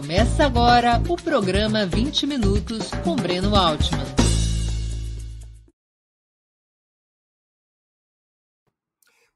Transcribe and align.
Começa 0.00 0.46
agora 0.46 1.02
o 1.10 1.16
programa 1.16 1.84
20 1.84 2.24
Minutos 2.24 2.88
com 3.02 3.16
Breno 3.16 3.56
Altman. 3.56 4.04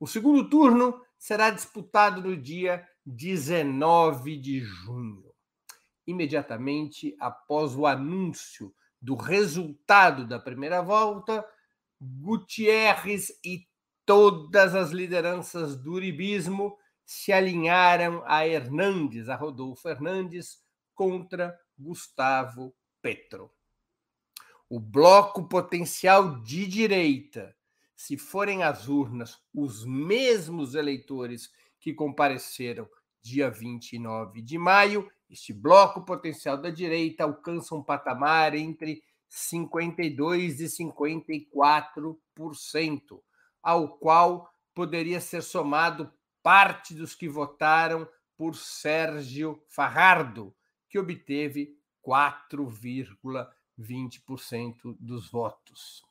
O 0.00 0.06
segundo 0.06 0.48
turno 0.48 1.00
será 1.18 1.50
disputado 1.50 2.22
no 2.22 2.36
dia 2.36 2.86
19 3.04 4.36
de 4.36 4.60
junho, 4.60 5.34
imediatamente 6.06 7.16
após 7.18 7.74
o 7.74 7.86
anúncio 7.86 8.72
do 9.00 9.14
resultado 9.14 10.26
da 10.26 10.38
primeira 10.38 10.82
volta, 10.82 11.44
Gutierrez 12.00 13.28
e 13.44 13.66
todas 14.06 14.74
as 14.74 14.90
lideranças 14.90 15.76
do 15.76 15.92
uribismo 15.92 16.76
se 17.08 17.32
alinharam 17.32 18.22
a 18.26 18.46
Hernandes, 18.46 19.30
a 19.30 19.34
Rodolfo 19.34 19.88
Hernandes, 19.88 20.62
contra 20.94 21.58
Gustavo 21.78 22.76
Petro. 23.00 23.50
O 24.68 24.78
bloco 24.78 25.48
potencial 25.48 26.42
de 26.42 26.66
direita, 26.66 27.56
se 27.96 28.18
forem 28.18 28.62
às 28.62 28.88
urnas 28.88 29.40
os 29.54 29.86
mesmos 29.86 30.74
eleitores 30.74 31.50
que 31.80 31.94
compareceram 31.94 32.86
dia 33.22 33.48
29 33.48 34.42
de 34.42 34.58
maio, 34.58 35.10
este 35.30 35.54
bloco 35.54 36.04
potencial 36.04 36.60
da 36.60 36.68
direita 36.68 37.24
alcança 37.24 37.74
um 37.74 37.82
patamar 37.82 38.54
entre 38.54 39.02
52% 39.30 40.60
e 40.60 40.66
54%, 42.34 43.22
ao 43.62 43.96
qual 43.96 44.52
poderia 44.74 45.22
ser 45.22 45.42
somado 45.42 46.12
parte 46.42 46.94
dos 46.94 47.14
que 47.14 47.28
votaram 47.28 48.08
por 48.36 48.56
Sérgio 48.56 49.62
Farrardo, 49.68 50.52
que 50.88 50.98
obteve 50.98 51.78
4,20% 52.04 54.96
dos 54.98 55.30
votos. 55.30 56.02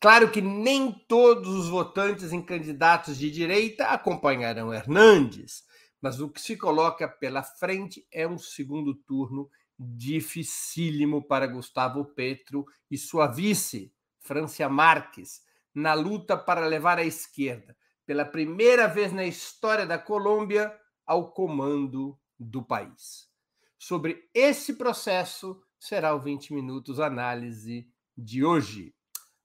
Claro 0.00 0.28
que 0.30 0.40
nem 0.40 0.90
todos 0.90 1.54
os 1.54 1.68
votantes 1.68 2.32
em 2.32 2.42
candidatos 2.42 3.18
de 3.18 3.30
direita 3.30 3.86
acompanharão 3.88 4.74
Hernandes, 4.74 5.62
mas 6.00 6.18
o 6.20 6.28
que 6.28 6.40
se 6.40 6.56
coloca 6.56 7.06
pela 7.06 7.44
frente 7.44 8.04
é 8.10 8.26
um 8.26 8.36
segundo 8.36 8.92
turno 8.94 9.48
dificílimo 9.78 11.22
para 11.22 11.46
Gustavo 11.46 12.04
Petro 12.04 12.66
e 12.90 12.98
sua 12.98 13.28
vice, 13.28 13.94
Francia 14.18 14.68
Marques, 14.68 15.44
na 15.74 15.94
luta 15.94 16.36
para 16.36 16.66
levar 16.66 16.98
a 16.98 17.04
esquerda, 17.04 17.74
pela 18.12 18.26
primeira 18.26 18.86
vez 18.86 19.10
na 19.10 19.24
história 19.24 19.86
da 19.86 19.98
Colômbia, 19.98 20.70
ao 21.06 21.32
comando 21.32 22.14
do 22.38 22.62
país. 22.62 23.26
Sobre 23.78 24.28
esse 24.34 24.74
processo 24.74 25.58
será 25.80 26.14
o 26.14 26.20
20 26.20 26.52
Minutos 26.52 27.00
Análise 27.00 27.88
de 28.14 28.44
hoje. 28.44 28.94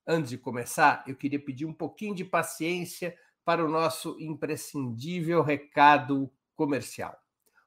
Antes 0.06 0.32
de 0.32 0.38
começar, 0.38 1.02
eu 1.08 1.16
queria 1.16 1.40
pedir 1.40 1.66
um 1.66 1.72
pouquinho 1.72 2.14
de 2.14 2.26
paciência 2.26 3.18
para 3.46 3.64
o 3.64 3.70
nosso 3.70 4.18
imprescindível 4.20 5.42
recado 5.42 6.30
comercial. 6.54 7.18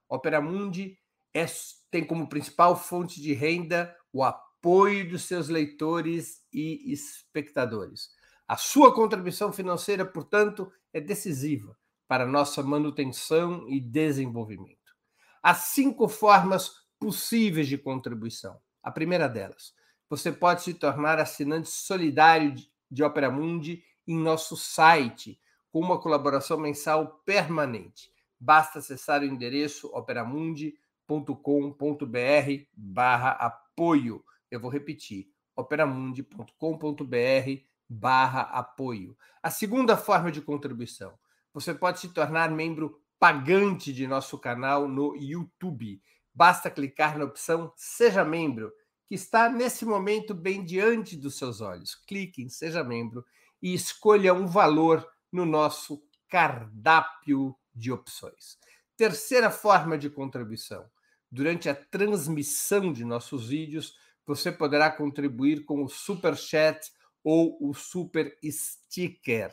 Opera 0.07 0.39
Mundi 0.39 0.99
é, 1.33 1.47
tem 1.91 2.05
como 2.05 2.29
principal 2.29 2.77
fonte 2.77 3.23
de 3.23 3.33
renda 3.33 3.97
o 4.13 4.23
apoio 4.23 5.09
dos 5.09 5.23
seus 5.23 5.49
leitores 5.49 6.43
e 6.53 6.93
espectadores. 6.93 8.11
A 8.51 8.57
sua 8.57 8.93
contribuição 8.93 9.53
financeira, 9.53 10.05
portanto, 10.05 10.73
é 10.93 11.01
decisiva 11.01 11.79
para 12.09 12.27
nossa 12.27 12.65
manutenção 12.65 13.65
e 13.69 13.79
desenvolvimento. 13.79 14.97
Há 15.41 15.55
cinco 15.55 16.09
formas 16.09 16.73
possíveis 16.99 17.69
de 17.69 17.79
contribuição. 17.79 18.59
A 18.83 18.91
primeira 18.91 19.29
delas, 19.29 19.73
você 20.09 20.33
pode 20.33 20.63
se 20.63 20.75
tornar 20.75 21.21
assinante 21.21 21.69
solidário 21.69 22.53
de 22.91 23.05
Opera 23.05 23.31
Mundi 23.31 23.85
em 24.05 24.19
nosso 24.19 24.57
site, 24.57 25.41
com 25.71 25.79
uma 25.79 26.01
colaboração 26.01 26.59
mensal 26.59 27.21
permanente 27.25 28.11
basta 28.41 28.79
acessar 28.79 29.21
o 29.21 29.27
endereço 29.27 29.87
operamundi.com.br 29.89 32.65
barra 32.75 33.33
apoio. 33.33 34.25
Eu 34.51 34.59
vou 34.59 34.71
repetir, 34.71 35.29
operamundi.com.br 35.55 37.70
barra 37.91 38.43
apoio. 38.43 39.17
A 39.43 39.51
segunda 39.51 39.97
forma 39.97 40.31
de 40.31 40.41
contribuição, 40.41 41.19
você 41.53 41.75
pode 41.75 41.99
se 41.99 42.11
tornar 42.11 42.49
membro 42.49 43.03
pagante 43.19 43.93
de 43.93 44.07
nosso 44.07 44.39
canal 44.39 44.87
no 44.87 45.17
YouTube. 45.17 46.01
Basta 46.33 46.71
clicar 46.71 47.19
na 47.19 47.25
opção 47.25 47.73
Seja 47.77 48.25
Membro, 48.25 48.73
que 49.07 49.17
está 49.17 49.49
nesse 49.49 49.85
momento 49.85 50.33
bem 50.33 50.65
diante 50.65 51.17
dos 51.17 51.37
seus 51.37 51.61
olhos. 51.61 51.97
Clique 52.07 52.41
em 52.41 52.49
Seja 52.49 52.85
Membro 52.85 53.25
e 53.61 53.75
escolha 53.75 54.33
um 54.33 54.47
valor 54.47 55.07
no 55.33 55.45
nosso 55.45 56.01
cardápio 56.29 57.57
de 57.75 57.91
opções. 57.91 58.57
Terceira 58.97 59.51
forma 59.51 59.99
de 59.99 60.09
contribuição. 60.09 60.89
Durante 61.31 61.69
a 61.69 61.75
transmissão 61.75 62.93
de 62.93 63.05
nossos 63.05 63.49
vídeos, 63.49 63.97
você 64.25 64.53
poderá 64.53 64.91
contribuir 64.91 65.65
com 65.65 65.83
o 65.83 65.89
Super 65.89 66.37
Chat 66.37 66.81
ou 67.23 67.57
o 67.61 67.75
Super 67.75 68.37
Sticker. 68.45 69.53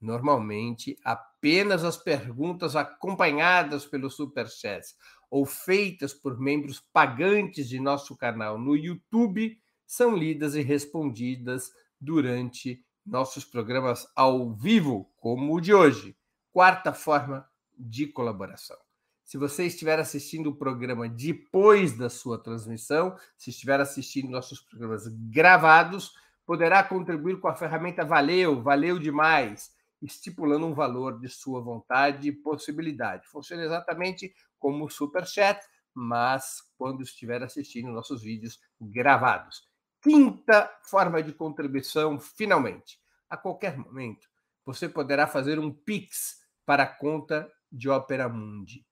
Normalmente, 0.00 0.98
apenas 1.02 1.84
as 1.84 1.96
perguntas 1.96 2.76
acompanhadas 2.76 3.86
pelo 3.86 4.10
Super 4.10 4.48
Chat 4.48 4.94
ou 5.30 5.44
feitas 5.44 6.12
por 6.12 6.38
membros 6.38 6.80
pagantes 6.92 7.68
de 7.68 7.80
nosso 7.80 8.16
canal 8.16 8.58
no 8.58 8.76
YouTube 8.76 9.58
são 9.86 10.16
lidas 10.16 10.54
e 10.54 10.62
respondidas 10.62 11.70
durante 12.00 12.84
nossos 13.04 13.44
programas 13.44 14.06
ao 14.14 14.52
vivo, 14.52 15.10
como 15.16 15.54
o 15.54 15.60
de 15.60 15.72
hoje. 15.72 16.16
Quarta 16.52 16.92
forma 16.92 17.48
de 17.78 18.06
colaboração. 18.06 18.76
Se 19.24 19.36
você 19.36 19.66
estiver 19.66 19.98
assistindo 19.98 20.50
o 20.50 20.56
programa 20.56 21.08
depois 21.08 21.96
da 21.96 22.08
sua 22.08 22.40
transmissão, 22.40 23.16
se 23.36 23.50
estiver 23.50 23.80
assistindo 23.80 24.30
nossos 24.30 24.60
programas 24.60 25.06
gravados, 25.08 26.12
poderá 26.46 26.82
contribuir 26.84 27.40
com 27.40 27.48
a 27.48 27.56
ferramenta 27.56 28.04
Valeu, 28.04 28.62
valeu 28.62 28.98
demais, 28.98 29.72
estipulando 30.00 30.66
um 30.66 30.72
valor 30.72 31.18
de 31.18 31.28
sua 31.28 31.60
vontade 31.60 32.28
e 32.28 32.32
possibilidade. 32.32 33.26
Funciona 33.26 33.64
exatamente 33.64 34.32
como 34.58 34.84
o 34.84 34.90
Super 34.90 35.26
Chat, 35.26 35.60
mas 35.92 36.62
quando 36.78 37.02
estiver 37.02 37.42
assistindo 37.42 37.90
nossos 37.90 38.22
vídeos 38.22 38.60
gravados. 38.80 39.68
Quinta 40.00 40.70
forma 40.84 41.22
de 41.22 41.32
contribuição, 41.32 42.20
finalmente. 42.20 43.00
A 43.28 43.36
qualquer 43.36 43.76
momento, 43.76 44.28
você 44.64 44.88
poderá 44.88 45.26
fazer 45.26 45.58
um 45.58 45.72
Pix 45.72 46.36
para 46.64 46.84
a 46.84 46.86
conta 46.86 47.50
de 47.72 47.88
Opera 47.88 48.28
Mundi, 48.28 48.86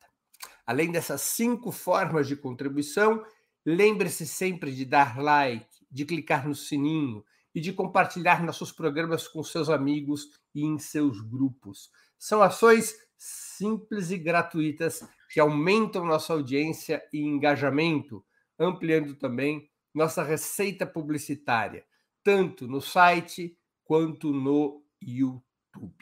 Além 0.65 0.91
dessas 0.91 1.21
cinco 1.21 1.71
formas 1.71 2.27
de 2.27 2.35
contribuição, 2.35 3.23
lembre-se 3.65 4.25
sempre 4.25 4.73
de 4.73 4.85
dar 4.85 5.21
like, 5.21 5.85
de 5.89 6.05
clicar 6.05 6.47
no 6.47 6.55
sininho 6.55 7.23
e 7.53 7.59
de 7.59 7.73
compartilhar 7.73 8.43
nossos 8.43 8.71
programas 8.71 9.27
com 9.27 9.43
seus 9.43 9.69
amigos 9.69 10.27
e 10.55 10.63
em 10.63 10.79
seus 10.79 11.19
grupos. 11.21 11.91
São 12.17 12.41
ações 12.41 12.95
simples 13.21 14.09
e 14.09 14.17
gratuitas 14.17 15.07
que 15.31 15.39
aumentam 15.39 16.03
nossa 16.03 16.33
audiência 16.33 17.07
e 17.13 17.19
engajamento, 17.19 18.25
ampliando 18.57 19.13
também 19.13 19.69
nossa 19.93 20.23
receita 20.23 20.87
publicitária, 20.87 21.85
tanto 22.23 22.67
no 22.67 22.81
site 22.81 23.55
quanto 23.83 24.33
no 24.33 24.83
YouTube. 24.99 25.93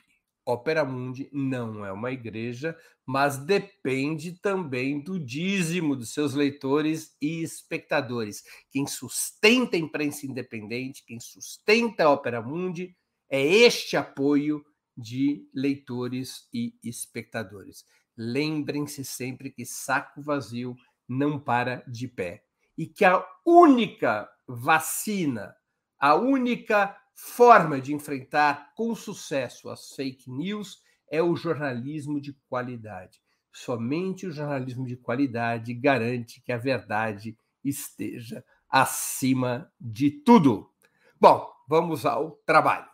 Opera 0.45 0.86
Mundi 0.86 1.30
não 1.33 1.86
é 1.86 1.92
uma 1.92 2.10
igreja, 2.10 2.77
mas 3.06 3.38
depende 3.38 4.39
também 4.39 5.04
do 5.04 5.19
dízimo 5.19 5.98
dos 5.98 6.13
seus 6.13 6.33
leitores 6.33 7.18
e 7.22 7.44
espectadores. 7.44 8.45
Quem 8.72 8.88
sustenta 8.88 9.75
a 9.75 9.80
imprensa 9.80 10.25
independente, 10.25 11.04
quem 11.06 11.19
sustenta 11.19 12.06
a 12.06 12.12
Opera 12.12 12.42
Mundi, 12.42 12.95
é 13.30 13.45
este 13.45 13.98
apoio 13.98 14.65
de 15.00 15.48
leitores 15.54 16.48
e 16.54 16.78
espectadores. 16.84 17.86
Lembrem-se 18.18 19.06
sempre 19.06 19.50
que 19.50 19.66
saco 19.66 20.22
vazio 20.22 20.75
não 21.07 21.40
para 21.40 21.84
de 21.88 22.07
pé 22.07 22.44
e 22.78 22.86
que 22.86 23.06
a 23.06 23.25
única 23.46 24.30
vacina, 24.48 25.56
a 25.98 26.16
única 26.16 26.96
forma 27.13 27.81
de 27.81 27.94
enfrentar 27.94 28.74
com 28.75 28.94
sucesso 28.96 29.69
as 29.69 29.94
fake 29.96 30.30
news 30.30 30.81
é 31.12 31.22
o 31.22 31.36
jornalismo 31.36 32.22
de 32.22 32.34
qualidade. 32.48 33.22
Somente 33.51 34.28
o 34.28 34.31
jornalismo 34.31 34.86
de 34.86 34.96
qualidade 34.96 35.74
garante 35.74 36.42
que 36.42 36.51
a 36.51 36.57
verdade 36.57 37.38
esteja 37.63 38.44
acima 38.69 39.72
de 39.80 40.12
tudo. 40.12 40.72
Bom, 41.19 41.51
vamos 41.68 42.06
ao 42.06 42.31
trabalho. 42.46 42.88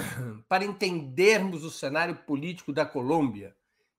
Para 0.48 0.64
entendermos 0.64 1.64
o 1.64 1.70
cenário 1.70 2.16
político 2.26 2.72
da 2.72 2.84
Colômbia, 2.84 3.54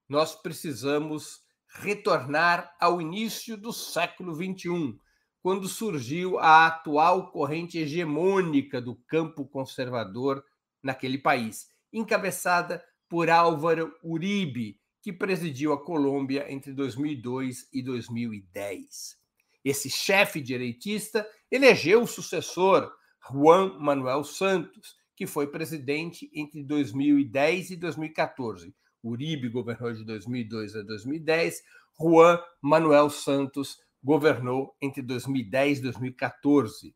nós 0.08 0.36
precisamos 0.36 1.42
retornar 1.68 2.76
ao 2.80 3.02
início 3.02 3.56
do 3.56 3.72
século 3.72 4.36
XXI, 4.36 5.00
quando 5.42 5.68
surgiu 5.68 6.38
a 6.38 6.68
atual 6.68 7.32
corrente 7.32 7.78
hegemônica 7.78 8.82
do 8.82 8.96
campo 9.08 9.46
conservador 9.46 10.44
naquele 10.84 11.18
país, 11.18 11.70
encabeçada 11.92 12.84
por 13.10 13.30
Álvaro 13.30 13.94
Uribe, 14.04 14.80
que 15.02 15.12
presidiu 15.12 15.74
a 15.74 15.84
Colômbia 15.84 16.52
entre 16.52 16.74
2002 16.74 17.68
e 17.74 17.82
2010. 17.82 19.18
Esse 19.64 19.90
chefe 19.90 20.42
direitista 20.42 21.28
elegeu 21.50 22.04
o 22.04 22.08
sucessor, 22.08 22.92
Juan 23.32 23.80
Manuel 23.80 24.24
Santos, 24.24 25.01
que 25.16 25.28
foi 25.28 25.48
presidente 25.48 26.30
entre 26.34 26.64
2010 26.64 27.72
e 27.72 27.76
2014. 27.78 28.74
Uribe 29.04 29.50
governou 29.50 29.92
de 29.94 30.04
2002 30.04 30.76
a 30.76 30.82
2010, 30.84 31.62
Juan 32.00 32.40
Manuel 32.62 33.10
Santos 33.10 33.78
governou 34.04 34.76
entre 34.82 35.02
2010 35.02 35.80
e 35.80 35.82
2014. 35.82 36.96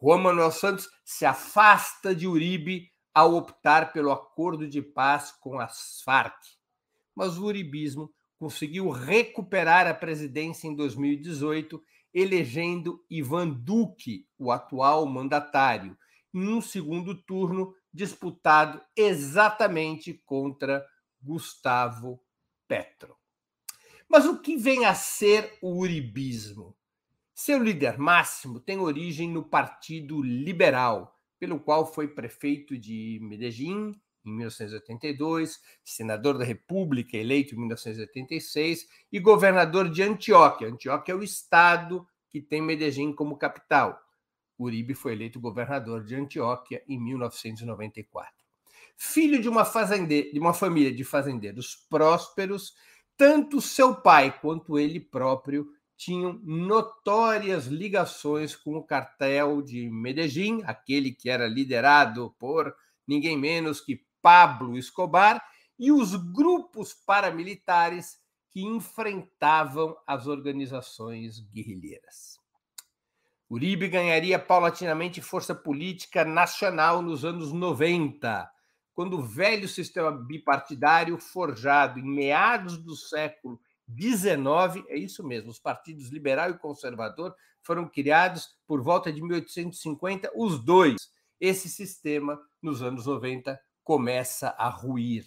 Juan 0.00 0.18
Manuel 0.18 0.50
Santos 0.50 0.88
se 1.04 1.26
afasta 1.26 2.14
de 2.14 2.26
Uribe 2.26 2.90
ao 3.12 3.34
optar 3.34 3.92
pelo 3.92 4.12
acordo 4.12 4.68
de 4.68 4.80
paz 4.80 5.32
com 5.32 5.58
as 5.58 6.00
Farc. 6.04 6.36
Mas 7.14 7.36
o 7.36 7.46
uribismo 7.46 8.12
conseguiu 8.38 8.90
recuperar 8.90 9.88
a 9.88 9.94
presidência 9.94 10.68
em 10.68 10.76
2018, 10.76 11.82
elegendo 12.14 13.04
Ivan 13.10 13.48
Duque, 13.48 14.26
o 14.38 14.52
atual 14.52 15.04
mandatário, 15.06 15.98
em 16.42 16.48
um 16.48 16.60
segundo 16.60 17.14
turno 17.14 17.74
disputado 17.92 18.80
exatamente 18.96 20.14
contra 20.24 20.84
Gustavo 21.20 22.20
Petro. 22.66 23.16
Mas 24.08 24.24
o 24.24 24.40
que 24.40 24.56
vem 24.56 24.86
a 24.86 24.94
ser 24.94 25.58
o 25.60 25.78
uribismo? 25.78 26.76
Seu 27.34 27.62
líder 27.62 27.98
máximo 27.98 28.58
tem 28.58 28.78
origem 28.78 29.30
no 29.30 29.44
Partido 29.44 30.22
Liberal, 30.22 31.16
pelo 31.38 31.60
qual 31.60 31.86
foi 31.86 32.08
prefeito 32.08 32.76
de 32.76 33.18
Medellín 33.22 33.94
em 34.24 34.30
1982, 34.30 35.60
senador 35.84 36.36
da 36.36 36.44
República 36.44 37.16
eleito 37.16 37.54
em 37.54 37.58
1986 37.58 38.86
e 39.12 39.20
governador 39.20 39.90
de 39.90 40.02
Antioquia. 40.02 40.68
Antioquia 40.68 41.14
é 41.14 41.16
o 41.16 41.22
estado 41.22 42.06
que 42.30 42.40
tem 42.40 42.60
Medellín 42.60 43.12
como 43.12 43.38
capital. 43.38 43.98
Uribe 44.58 44.94
foi 44.94 45.12
eleito 45.12 45.40
governador 45.40 46.04
de 46.04 46.14
Antioquia 46.14 46.82
em 46.88 46.98
1994. 46.98 48.34
Filho 48.96 49.40
de 49.40 49.48
uma, 49.48 49.64
fazende... 49.64 50.32
de 50.32 50.38
uma 50.38 50.52
família 50.52 50.92
de 50.92 51.04
fazendeiros 51.04 51.76
prósperos, 51.88 52.74
tanto 53.16 53.60
seu 53.60 53.94
pai 53.94 54.36
quanto 54.40 54.78
ele 54.78 54.98
próprio 54.98 55.68
tinham 55.96 56.40
notórias 56.44 57.66
ligações 57.66 58.54
com 58.54 58.76
o 58.76 58.84
cartel 58.84 59.60
de 59.60 59.90
Medellín, 59.90 60.62
aquele 60.64 61.10
que 61.10 61.28
era 61.28 61.48
liderado 61.48 62.34
por 62.38 62.74
ninguém 63.06 63.36
menos 63.36 63.80
que 63.80 64.06
Pablo 64.22 64.78
Escobar, 64.78 65.42
e 65.76 65.90
os 65.90 66.14
grupos 66.14 66.94
paramilitares 66.94 68.18
que 68.50 68.62
enfrentavam 68.62 69.96
as 70.06 70.26
organizações 70.26 71.40
guerrilheiras. 71.40 72.37
Uribe 73.50 73.88
ganharia 73.88 74.38
paulatinamente 74.38 75.22
força 75.22 75.54
política 75.54 76.24
nacional 76.24 77.00
nos 77.00 77.24
anos 77.24 77.50
90, 77.50 78.50
quando 78.92 79.18
o 79.18 79.22
velho 79.22 79.66
sistema 79.66 80.10
bipartidário 80.10 81.16
forjado 81.18 81.98
em 81.98 82.02
meados 82.02 82.76
do 82.76 82.94
século 82.94 83.58
XIX, 83.88 84.84
é 84.88 84.98
isso 84.98 85.26
mesmo, 85.26 85.50
os 85.50 85.58
partidos 85.58 86.08
liberal 86.08 86.50
e 86.50 86.58
conservador 86.58 87.34
foram 87.62 87.88
criados 87.88 88.48
por 88.66 88.82
volta 88.82 89.12
de 89.12 89.22
1850, 89.22 90.30
os 90.34 90.62
dois. 90.62 90.96
Esse 91.40 91.68
sistema, 91.68 92.38
nos 92.60 92.82
anos 92.82 93.06
90, 93.06 93.58
começa 93.84 94.48
a 94.58 94.68
ruir. 94.68 95.24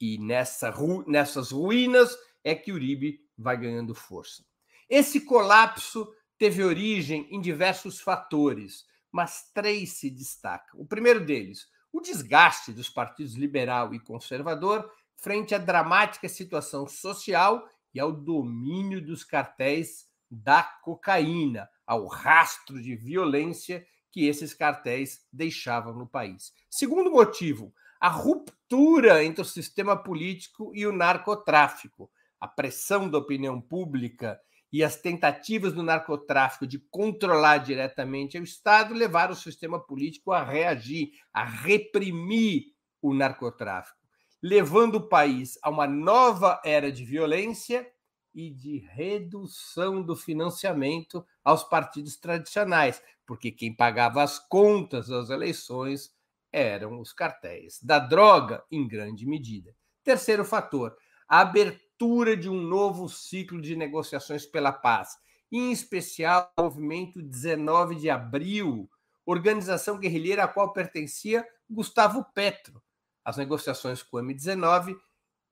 E 0.00 0.18
nessa, 0.18 0.72
nessas 1.06 1.52
ruínas 1.52 2.16
é 2.42 2.54
que 2.54 2.72
Uribe 2.72 3.20
vai 3.36 3.56
ganhando 3.56 3.94
força. 3.94 4.44
Esse 4.88 5.20
colapso 5.20 6.10
teve 6.38 6.62
origem 6.62 7.28
em 7.30 7.40
diversos 7.40 8.00
fatores, 8.00 8.84
mas 9.10 9.50
três 9.52 9.92
se 9.92 10.10
destacam. 10.10 10.80
O 10.80 10.86
primeiro 10.86 11.24
deles, 11.24 11.68
o 11.92 12.00
desgaste 12.00 12.72
dos 12.72 12.88
partidos 12.88 13.34
liberal 13.34 13.94
e 13.94 14.00
conservador 14.00 14.90
frente 15.16 15.54
à 15.54 15.58
dramática 15.58 16.28
situação 16.28 16.86
social 16.88 17.68
e 17.94 18.00
ao 18.00 18.12
domínio 18.12 19.00
dos 19.00 19.22
cartéis 19.22 20.08
da 20.30 20.62
cocaína, 20.62 21.68
ao 21.86 22.06
rastro 22.06 22.82
de 22.82 22.96
violência 22.96 23.86
que 24.10 24.26
esses 24.26 24.52
cartéis 24.52 25.24
deixavam 25.32 25.94
no 25.94 26.06
país. 26.06 26.52
Segundo 26.68 27.10
motivo, 27.10 27.72
a 28.00 28.08
ruptura 28.08 29.24
entre 29.24 29.42
o 29.42 29.44
sistema 29.44 29.96
político 29.96 30.72
e 30.74 30.86
o 30.86 30.92
narcotráfico, 30.92 32.10
a 32.40 32.48
pressão 32.48 33.08
da 33.08 33.18
opinião 33.18 33.60
pública 33.60 34.40
e 34.74 34.82
as 34.82 34.96
tentativas 34.96 35.72
do 35.72 35.84
narcotráfico 35.84 36.66
de 36.66 36.80
controlar 36.90 37.58
diretamente 37.58 38.36
o 38.36 38.42
Estado 38.42 38.92
levaram 38.92 39.32
o 39.32 39.36
sistema 39.36 39.78
político 39.78 40.32
a 40.32 40.42
reagir, 40.42 41.12
a 41.32 41.44
reprimir 41.44 42.72
o 43.00 43.14
narcotráfico, 43.14 44.00
levando 44.42 44.96
o 44.96 45.08
país 45.08 45.56
a 45.62 45.70
uma 45.70 45.86
nova 45.86 46.60
era 46.64 46.90
de 46.90 47.04
violência 47.04 47.88
e 48.34 48.50
de 48.50 48.78
redução 48.78 50.02
do 50.02 50.16
financiamento 50.16 51.24
aos 51.44 51.62
partidos 51.62 52.16
tradicionais, 52.16 53.00
porque 53.24 53.52
quem 53.52 53.72
pagava 53.76 54.24
as 54.24 54.40
contas 54.40 55.06
das 55.06 55.30
eleições 55.30 56.12
eram 56.52 56.98
os 56.98 57.12
cartéis 57.12 57.78
da 57.80 58.00
droga, 58.00 58.64
em 58.72 58.88
grande 58.88 59.24
medida. 59.24 59.72
Terceiro 60.02 60.44
fator, 60.44 60.96
a 61.28 61.40
abertura 61.40 62.36
de 62.36 62.48
um 62.48 62.60
novo 62.60 63.08
ciclo 63.08 63.60
de 63.60 63.76
negociações 63.76 64.44
pela 64.44 64.72
paz, 64.72 65.16
em 65.50 65.72
especial 65.72 66.52
o 66.58 66.62
movimento 66.62 67.22
19 67.22 67.96
de 67.96 68.10
abril, 68.10 68.90
organização 69.24 69.98
guerrilheira 69.98 70.44
a 70.44 70.48
qual 70.48 70.72
pertencia 70.72 71.46
Gustavo 71.68 72.24
Petro. 72.34 72.82
As 73.24 73.36
negociações 73.36 74.02
com 74.02 74.18
o 74.18 74.20
M19, 74.20 74.96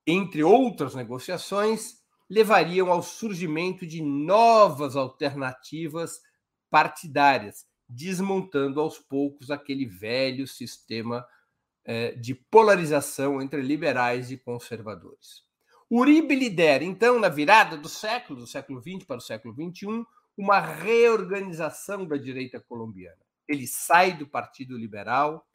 entre 0.07 0.43
outras 0.43 0.95
negociações, 0.95 2.03
levariam 2.29 2.91
ao 2.91 3.03
surgimento 3.03 3.87
de 3.87 4.03
novas 4.03 4.97
alternativas 4.97 6.21
partidárias, 6.71 7.67
desmontando 7.89 8.81
aos 8.81 8.99
poucos 8.99 9.51
aquele 9.51 9.87
velho 9.87 10.47
sistema 10.47 11.27
eh, 11.85 12.13
de 12.13 12.35
polarização 12.35 13.43
entre 13.43 13.61
liberais 13.61 14.31
e 14.31 14.37
conservadores. 14.39 15.43
Uribe 15.95 16.35
lidera, 16.35 16.83
então, 16.83 17.21
na 17.21 17.29
virada 17.29 17.77
do 17.77 17.87
século, 17.87 18.41
do 18.41 18.47
século 18.47 18.81
XX 18.81 19.05
para 19.05 19.19
o 19.19 19.21
século 19.21 19.55
XXI, 19.55 20.07
uma 20.35 20.59
reorganização 20.59 22.07
da 22.07 22.17
direita 22.17 22.59
colombiana. 22.59 23.19
Ele 23.47 23.67
sai 23.67 24.17
do 24.17 24.27
Partido 24.27 24.79
Liberal, 24.79 25.47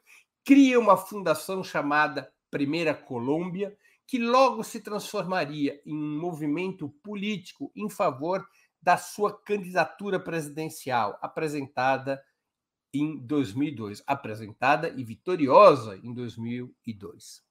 cria 0.44 0.78
uma 0.78 0.96
fundação 0.96 1.64
chamada 1.64 2.32
Primeira 2.52 2.94
Colômbia, 2.94 3.76
que 4.06 4.16
logo 4.16 4.62
se 4.62 4.80
transformaria 4.80 5.82
em 5.84 5.92
um 5.92 6.20
movimento 6.20 6.88
político 7.02 7.72
em 7.74 7.90
favor 7.90 8.46
da 8.80 8.96
sua 8.96 9.36
candidatura 9.42 10.20
presidencial, 10.20 11.18
apresentada 11.20 12.22
em 12.94 13.18
2002, 13.18 14.04
apresentada 14.06 14.88
e 14.90 15.02
vitoriosa 15.02 15.96
em 15.96 16.14
2002. 16.14 17.47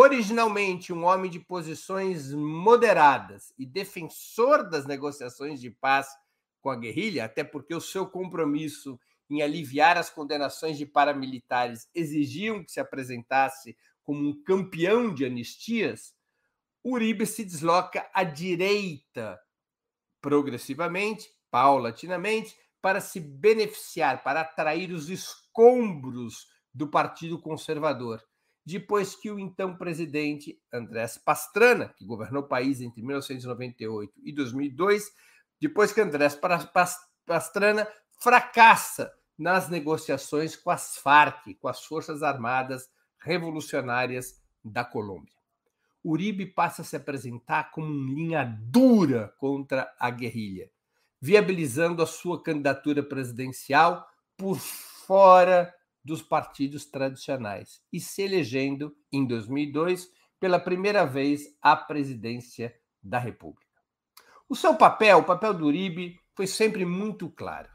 Originalmente 0.00 0.92
um 0.92 1.04
homem 1.04 1.28
de 1.28 1.40
posições 1.40 2.32
moderadas 2.32 3.52
e 3.58 3.66
defensor 3.66 4.70
das 4.70 4.86
negociações 4.86 5.60
de 5.60 5.72
paz 5.72 6.06
com 6.60 6.70
a 6.70 6.76
guerrilha, 6.76 7.24
até 7.24 7.42
porque 7.42 7.74
o 7.74 7.80
seu 7.80 8.06
compromisso 8.06 8.96
em 9.28 9.42
aliviar 9.42 9.98
as 9.98 10.08
condenações 10.08 10.78
de 10.78 10.86
paramilitares 10.86 11.88
exigiam 11.92 12.62
que 12.62 12.70
se 12.70 12.78
apresentasse 12.78 13.76
como 14.04 14.20
um 14.20 14.40
campeão 14.44 15.12
de 15.12 15.24
anistias, 15.24 16.14
Uribe 16.84 17.26
se 17.26 17.44
desloca 17.44 18.08
à 18.14 18.22
direita 18.22 19.36
progressivamente, 20.20 21.28
paulatinamente, 21.50 22.56
para 22.80 23.00
se 23.00 23.18
beneficiar, 23.18 24.22
para 24.22 24.42
atrair 24.42 24.92
os 24.92 25.10
escombros 25.10 26.46
do 26.72 26.88
Partido 26.88 27.36
Conservador, 27.42 28.22
depois 28.68 29.14
que 29.14 29.30
o 29.30 29.38
então 29.38 29.76
presidente 29.76 30.60
Andrés 30.72 31.16
Pastrana, 31.16 31.88
que 31.96 32.04
governou 32.04 32.42
o 32.42 32.48
país 32.48 32.80
entre 32.80 33.02
1998 33.02 34.12
e 34.22 34.32
2002, 34.32 35.10
depois 35.60 35.92
que 35.92 36.00
Andrés 36.00 36.38
Pastrana 37.26 37.88
fracassa 38.20 39.12
nas 39.38 39.68
negociações 39.68 40.54
com 40.56 40.70
as 40.70 40.96
Farc, 40.98 41.54
com 41.54 41.68
as 41.68 41.84
Forças 41.84 42.22
Armadas 42.22 42.90
Revolucionárias 43.18 44.40
da 44.64 44.84
Colômbia. 44.84 45.32
Uribe 46.04 46.46
passa 46.46 46.82
a 46.82 46.84
se 46.84 46.96
apresentar 46.96 47.70
como 47.70 47.88
uma 47.88 48.12
linha 48.12 48.44
dura 48.44 49.34
contra 49.38 49.92
a 49.98 50.10
guerrilha 50.10 50.70
viabilizando 51.20 52.02
a 52.02 52.06
sua 52.06 52.42
candidatura 52.42 53.02
presidencial 53.02 54.06
por 54.36 54.56
fora 54.56 55.74
dos 56.08 56.22
partidos 56.22 56.86
tradicionais 56.86 57.82
e 57.92 58.00
se 58.00 58.22
elegendo, 58.22 58.96
em 59.12 59.26
2002, 59.26 60.10
pela 60.40 60.58
primeira 60.58 61.04
vez 61.04 61.42
à 61.60 61.76
presidência 61.76 62.74
da 63.02 63.18
República. 63.18 63.68
O 64.48 64.56
seu 64.56 64.74
papel, 64.74 65.18
o 65.18 65.24
papel 65.24 65.52
do 65.52 65.66
Uribe, 65.66 66.18
foi 66.34 66.46
sempre 66.46 66.86
muito 66.86 67.28
claro. 67.28 67.68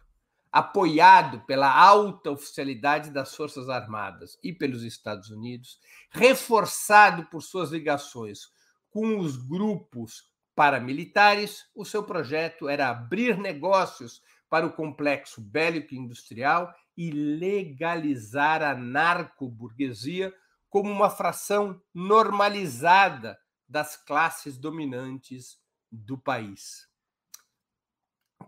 Apoiado 0.51 1.41
pela 1.45 1.71
alta 1.71 2.31
oficialidade 2.31 3.11
das 3.11 3.35
Forças 3.35 3.69
Armadas 3.69 4.35
e 4.43 4.51
pelos 4.51 4.81
Estados 4.81 5.29
Unidos, 5.29 5.79
reforçado 6.09 7.27
por 7.27 7.43
suas 7.43 7.69
ligações 7.69 8.47
com 8.89 9.19
os 9.19 9.37
grupos 9.37 10.31
paramilitares, 10.55 11.65
o 11.75 11.85
seu 11.85 12.03
projeto 12.03 12.67
era 12.67 12.89
abrir 12.89 13.37
negócios 13.37 14.21
para 14.49 14.65
o 14.65 14.73
complexo 14.73 15.41
bélico 15.41 15.93
industrial 15.95 16.73
e 16.97 17.11
legalizar 17.11 18.61
a 18.61 18.75
narco-burguesia 18.75 20.33
como 20.69 20.91
uma 20.91 21.09
fração 21.09 21.81
normalizada 21.93 23.37
das 23.67 23.95
classes 23.95 24.57
dominantes 24.57 25.59
do 25.91 26.17
país. 26.17 26.87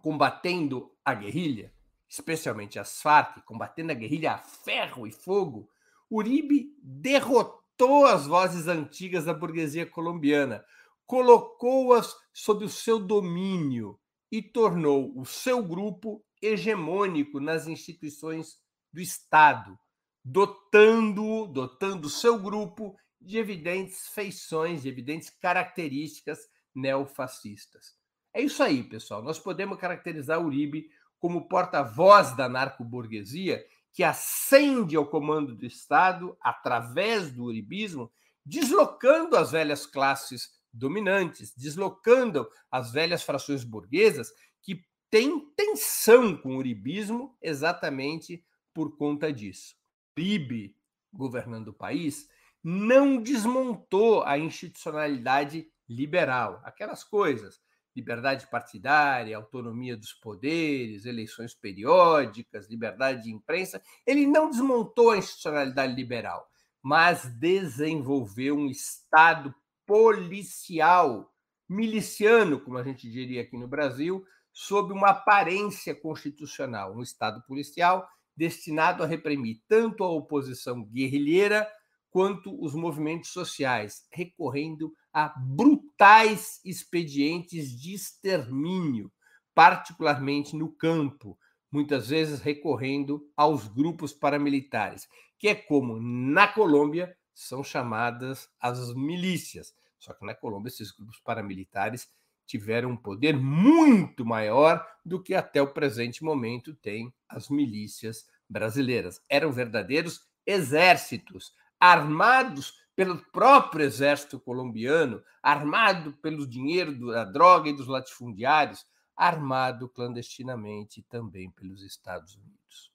Combatendo 0.02 0.92
a 1.04 1.14
guerrilha, 1.14 1.74
especialmente 2.10 2.80
as 2.80 3.02
Farc, 3.02 3.42
combatendo 3.44 3.92
a 3.92 3.96
guerrilha 3.96 4.34
a 4.34 4.38
ferro 4.40 5.06
e 5.06 5.12
fogo, 5.12 5.70
Uribe 6.10 6.76
derrotou 6.82 8.06
as 8.06 8.26
vozes 8.26 8.68
antigas 8.68 9.26
da 9.26 9.34
burguesia 9.34 9.86
colombiana, 9.86 10.66
colocou-as 11.06 12.16
sob 12.34 12.66
o 12.66 12.70
seu 12.70 13.00
domínio 13.00 14.00
e 14.32 14.42
tornou 14.42 15.12
o 15.16 15.26
seu 15.26 15.64
grupo 15.64 16.25
hegemônico 16.42 17.40
nas 17.40 17.68
instituições 17.68 18.58
do 18.92 19.02
Estado, 19.02 19.78
dotando, 20.24 21.48
dotando 21.48 22.10
seu 22.10 22.40
grupo 22.40 22.96
de 23.20 23.38
evidentes 23.38 24.08
feições, 24.08 24.82
de 24.82 24.90
evidentes 24.90 25.30
características 25.30 26.40
neofascistas. 26.74 27.96
É 28.34 28.42
isso 28.42 28.62
aí, 28.62 28.84
pessoal. 28.84 29.24
Nós 29.24 29.40
podemos 29.40 29.80
caracterizar 29.80 30.42
Uribe 30.42 30.90
como 31.18 31.48
porta-voz 31.48 32.36
da 32.36 32.50
narco-burguesia 32.50 33.66
que 33.94 34.04
ascende 34.04 34.96
ao 34.96 35.08
comando 35.08 35.56
do 35.56 35.66
Estado 35.66 36.38
através 36.42 37.32
do 37.32 37.46
uribismo, 37.46 38.12
deslocando 38.46 39.38
as 39.38 39.52
velhas 39.52 39.86
classes 39.86 40.50
dominantes, 40.72 41.54
deslocando 41.56 42.46
as 42.70 42.92
velhas 42.92 43.24
frações 43.24 43.64
burguesas 43.64 44.30
que 44.62 44.84
têm 45.10 45.40
tensão 45.56 46.36
com 46.36 46.56
o 46.56 46.58
uribismo 46.58 47.38
exatamente 47.42 48.44
por 48.74 48.98
conta 48.98 49.32
disso. 49.32 49.76
Uribe, 50.18 50.76
governando 51.14 51.70
o 51.70 51.74
país, 51.74 52.30
não 52.64 53.22
desmontou 53.22 54.24
a 54.24 54.38
institucionalidade 54.38 55.70
liberal, 55.88 56.62
aquelas 56.64 57.04
coisas, 57.04 57.62
liberdade 57.96 58.48
partidária, 58.48 59.38
autonomia 59.38 59.96
dos 59.96 60.12
poderes, 60.12 61.06
eleições 61.06 61.54
periódicas, 61.54 62.70
liberdade 62.70 63.24
de 63.24 63.32
imprensa, 63.32 63.82
ele 64.06 64.26
não 64.26 64.50
desmontou 64.50 65.12
a 65.12 65.18
institucionalidade 65.18 65.94
liberal, 65.94 66.50
mas 66.82 67.26
desenvolveu 67.40 68.58
um 68.58 68.68
Estado 68.68 69.54
policial, 69.86 71.34
miliciano, 71.70 72.60
como 72.60 72.78
a 72.78 72.84
gente 72.84 73.10
diria 73.10 73.42
aqui 73.42 73.58
no 73.58 73.68
Brasil, 73.68 74.26
sob 74.58 74.94
uma 74.94 75.10
aparência 75.10 75.94
constitucional, 75.94 76.96
um 76.96 77.02
Estado 77.02 77.44
policial 77.46 78.08
destinado 78.38 79.04
a 79.04 79.06
reprimir 79.06 79.62
tanto 79.68 80.02
a 80.02 80.10
oposição 80.10 80.82
guerrilheira 80.86 81.70
quanto 82.10 82.58
os 82.64 82.74
movimentos 82.74 83.32
sociais, 83.32 84.08
recorrendo 84.10 84.94
a 85.12 85.28
brutais 85.38 86.62
expedientes 86.64 87.70
de 87.70 87.94
extermínio, 87.94 89.12
particularmente 89.54 90.56
no 90.56 90.72
campo, 90.72 91.38
muitas 91.70 92.08
vezes 92.08 92.40
recorrendo 92.40 93.30
aos 93.36 93.68
grupos 93.68 94.14
paramilitares, 94.14 95.06
que 95.38 95.50
é 95.50 95.56
como 95.56 96.00
na 96.00 96.48
Colômbia 96.48 97.14
são 97.34 97.62
chamadas 97.62 98.48
as 98.58 98.94
milícias. 98.94 99.76
Só 100.00 100.14
que 100.14 100.26
na 100.26 100.34
Colômbia, 100.34 100.70
esses 100.70 100.92
grupos 100.92 101.20
paramilitares 101.20 102.08
tiveram 102.46 102.92
um 102.92 102.98
poder 102.98 103.36
muito 103.36 104.26
maior 104.26 104.86
do 105.04 105.22
que 105.22 105.34
até 105.34 105.62
o 105.62 105.74
presente 105.74 106.24
momento 106.24 106.74
têm 106.76 107.14
as 107.28 107.50
milícias 107.50 108.28
brasileiras. 108.50 109.22
Eram 109.30 109.52
verdadeiros 109.52 110.22
exércitos 110.46 111.54
armados 111.80 112.74
pelo 112.96 113.18
próprio 113.32 113.86
exército 113.86 114.40
colombiano, 114.40 115.22
armado 115.44 116.14
pelo 116.14 116.48
dinheiro 116.48 117.12
da 117.12 117.26
droga 117.26 117.70
e 117.70 117.76
dos 117.76 117.88
latifundiários, 117.88 118.86
armado 119.16 119.90
clandestinamente 119.90 121.02
também 121.10 121.50
pelos 121.52 121.84
Estados 121.84 122.36
Unidos. 122.36 122.92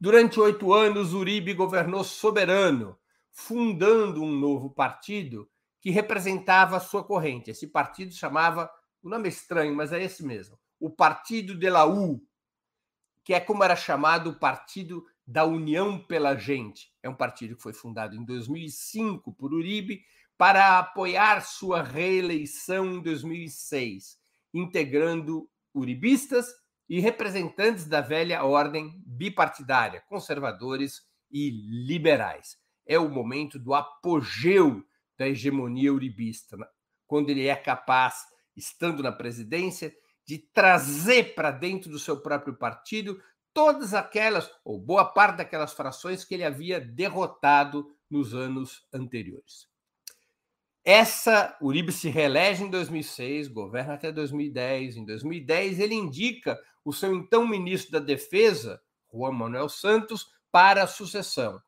Durante 0.00 0.38
oito 0.40 0.72
anos, 0.72 1.12
Uribe 1.12 1.54
governou 1.54 2.04
soberano, 2.04 2.96
fundando 3.30 4.22
um 4.22 4.32
novo 4.32 4.70
partido 4.70 5.48
que 5.80 5.90
representava 5.90 6.76
a 6.76 6.80
sua 6.80 7.04
corrente. 7.04 7.50
Esse 7.50 7.66
partido 7.66 8.12
chamava, 8.12 8.70
o 9.02 9.08
nome 9.08 9.26
é 9.26 9.28
estranho, 9.28 9.74
mas 9.74 9.92
é 9.92 10.02
esse 10.02 10.24
mesmo, 10.24 10.58
o 10.80 10.90
Partido 10.90 11.56
de 11.56 11.68
la 11.68 11.86
U, 11.86 12.20
que 13.24 13.34
é 13.34 13.40
como 13.40 13.62
era 13.62 13.76
chamado 13.76 14.30
o 14.30 14.38
Partido 14.38 15.04
da 15.26 15.44
União 15.44 15.98
pela 15.98 16.34
Gente. 16.34 16.90
É 17.02 17.08
um 17.08 17.14
partido 17.14 17.54
que 17.54 17.62
foi 17.62 17.74
fundado 17.74 18.16
em 18.16 18.24
2005 18.24 19.34
por 19.34 19.52
Uribe 19.52 20.02
para 20.38 20.78
apoiar 20.78 21.42
sua 21.42 21.82
reeleição 21.82 22.94
em 22.94 23.02
2006, 23.02 24.18
integrando 24.54 25.46
uribistas 25.74 26.46
e 26.88 27.00
representantes 27.00 27.84
da 27.86 28.00
velha 28.00 28.42
ordem 28.44 29.02
bipartidária, 29.04 30.02
conservadores 30.08 31.02
e 31.30 31.50
liberais. 31.50 32.56
É 32.86 32.98
o 32.98 33.10
momento 33.10 33.58
do 33.58 33.74
apogeu 33.74 34.82
da 35.18 35.28
hegemonia 35.28 35.92
uribista, 35.92 36.56
né? 36.56 36.66
quando 37.06 37.28
ele 37.28 37.46
é 37.46 37.56
capaz, 37.56 38.24
estando 38.58 39.02
na 39.02 39.12
presidência, 39.12 39.94
de 40.26 40.38
trazer 40.38 41.34
para 41.34 41.50
dentro 41.50 41.90
do 41.90 41.98
seu 41.98 42.20
próprio 42.20 42.54
partido 42.54 43.22
todas 43.54 43.94
aquelas, 43.94 44.50
ou 44.64 44.78
boa 44.78 45.04
parte 45.04 45.38
daquelas 45.38 45.72
frações 45.72 46.24
que 46.24 46.34
ele 46.34 46.44
havia 46.44 46.80
derrotado 46.80 47.90
nos 48.10 48.34
anos 48.34 48.86
anteriores. 48.92 49.66
Essa, 50.84 51.56
Uribe 51.60 51.92
se 51.92 52.08
reelege 52.08 52.64
em 52.64 52.70
2006, 52.70 53.48
governa 53.48 53.94
até 53.94 54.10
2010. 54.10 54.96
Em 54.96 55.04
2010, 55.04 55.80
ele 55.80 55.94
indica 55.94 56.58
o 56.84 56.92
seu 56.92 57.14
então 57.14 57.46
ministro 57.46 57.92
da 57.92 57.98
Defesa, 57.98 58.80
Juan 59.12 59.32
Manuel 59.32 59.68
Santos, 59.68 60.30
para 60.50 60.84
a 60.84 60.86
sucessão. 60.86 61.60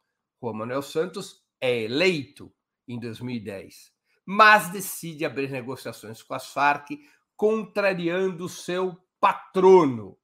Juan 0.43 0.55
Manuel 0.55 0.83
Santos 0.83 1.43
é 1.61 1.83
eleito 1.83 2.51
em 2.89 2.99
2010, 2.99 3.93
mas 4.33 4.71
decide 4.71 5.25
abrir 5.25 5.51
negociações 5.51 6.23
com 6.23 6.35
as 6.35 6.53
Farc, 6.53 6.91
contrariando 7.35 8.49
seu 8.49 8.97
patrono, 9.19 10.17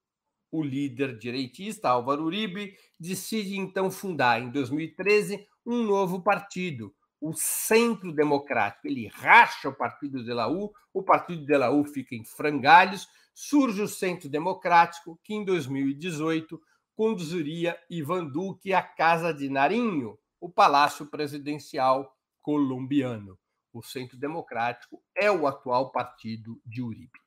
o 0.49 0.63
líder 0.63 1.19
direitista 1.19 1.89
Álvaro 1.89 2.23
Uribe 2.23 2.77
decide 3.01 3.59
então 3.59 3.91
fundar 3.91 4.41
em 4.41 4.49
2013 4.49 5.45
um 5.67 5.83
novo 5.83 6.23
partido, 6.23 6.95
o 7.21 7.35
Centro 7.35 8.13
Democrático. 8.13 8.87
Ele 8.87 9.09
racha 9.09 9.71
o 9.71 9.75
Partido 9.75 10.23
de 10.23 10.33
la 10.33 10.47
U, 10.47 10.73
o 10.95 11.03
Partido 11.03 11.45
de 11.45 11.57
la 11.59 11.73
U 11.73 11.85
fica 11.85 12.15
em 12.15 12.25
frangalhos, 12.25 13.09
surge 13.35 13.83
o 13.83 13.89
Centro 13.89 14.29
Democrático, 14.29 15.19
que 15.25 15.35
em 15.35 15.45
2018 15.45 16.63
conduziria 16.95 17.77
Ivan 17.91 18.27
Duque 18.27 18.73
à 18.73 18.85
Casa 18.85 19.35
de 19.35 19.49
Narinho, 19.49 20.17
o 20.41 20.49
Palácio 20.49 21.07
Presidencial 21.07 22.17
colombiano. 22.41 23.37
O 23.77 23.83
Centro 23.83 24.17
Democrático 24.17 25.03
é 25.15 25.31
o 25.31 25.47
atual 25.47 25.93
partido 25.93 26.59
de 26.65 26.81
Uribe. 26.81 27.21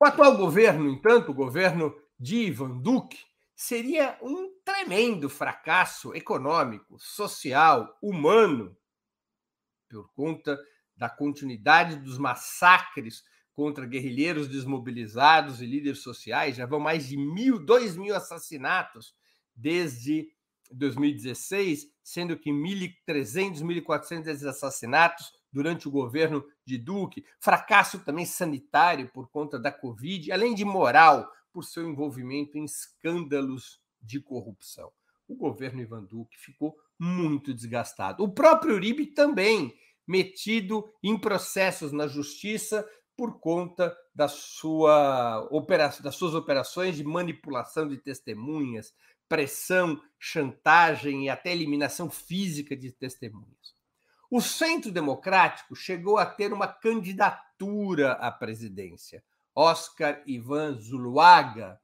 O 0.00 0.04
atual 0.04 0.36
governo, 0.36 0.82
no 0.82 0.90
entanto, 0.90 1.30
o 1.30 1.34
governo 1.34 1.94
de 2.18 2.48
Ivan 2.48 2.78
Duque, 2.78 3.24
seria 3.54 4.18
um 4.20 4.52
tremendo 4.64 5.30
fracasso 5.30 6.12
econômico, 6.12 6.98
social, 6.98 7.96
humano, 8.02 8.76
por 9.88 10.12
conta 10.12 10.58
da 10.96 11.08
continuidade 11.08 11.94
dos 11.94 12.18
massacres 12.18 13.22
contra 13.52 13.86
guerrilheiros 13.86 14.48
desmobilizados 14.48 15.62
e 15.62 15.66
líderes 15.66 16.00
sociais. 16.02 16.56
Já 16.56 16.66
vão 16.66 16.80
mais 16.80 17.06
de 17.06 17.16
mil, 17.16 17.64
dois 17.64 17.96
mil 17.96 18.12
assassinatos 18.16 19.14
desde 19.54 20.28
2016, 20.72 21.88
sendo 22.02 22.38
que 22.38 22.50
1.300, 22.50 23.62
1.400 23.62 24.22
desses 24.22 24.44
assassinatos 24.44 25.32
durante 25.52 25.86
o 25.86 25.90
governo 25.90 26.44
de 26.66 26.76
Duque, 26.76 27.24
fracasso 27.38 28.00
também 28.04 28.26
sanitário 28.26 29.08
por 29.12 29.28
conta 29.28 29.58
da 29.58 29.70
Covid, 29.70 30.32
além 30.32 30.54
de 30.54 30.64
moral 30.64 31.30
por 31.52 31.62
seu 31.62 31.88
envolvimento 31.88 32.58
em 32.58 32.64
escândalos 32.64 33.80
de 34.02 34.20
corrupção. 34.20 34.90
O 35.28 35.36
governo 35.36 35.80
Ivan 35.80 36.04
Duque 36.04 36.38
ficou 36.38 36.76
muito 36.98 37.54
desgastado. 37.54 38.22
O 38.22 38.28
próprio 38.28 38.74
Uribe 38.74 39.06
também 39.06 39.72
metido 40.06 40.92
em 41.02 41.16
processos 41.18 41.92
na 41.92 42.06
justiça 42.06 42.86
por 43.16 43.38
conta 43.38 43.96
da 44.14 44.28
sua 44.28 45.48
das 46.02 46.16
suas 46.16 46.34
operações 46.34 46.96
de 46.96 47.04
manipulação 47.04 47.88
de 47.88 47.96
testemunhas, 47.96 48.92
pressão, 49.34 50.00
chantagem 50.16 51.24
e 51.24 51.28
até 51.28 51.50
eliminação 51.50 52.08
física 52.08 52.76
de 52.76 52.92
testemunhas. 52.92 53.74
O 54.30 54.40
Centro 54.40 54.92
Democrático 54.92 55.74
chegou 55.74 56.18
a 56.18 56.24
ter 56.24 56.52
uma 56.52 56.68
candidatura 56.68 58.12
à 58.12 58.30
presidência. 58.30 59.24
Oscar 59.52 60.22
Ivan 60.24 60.78
Zuluaga, 60.78 61.80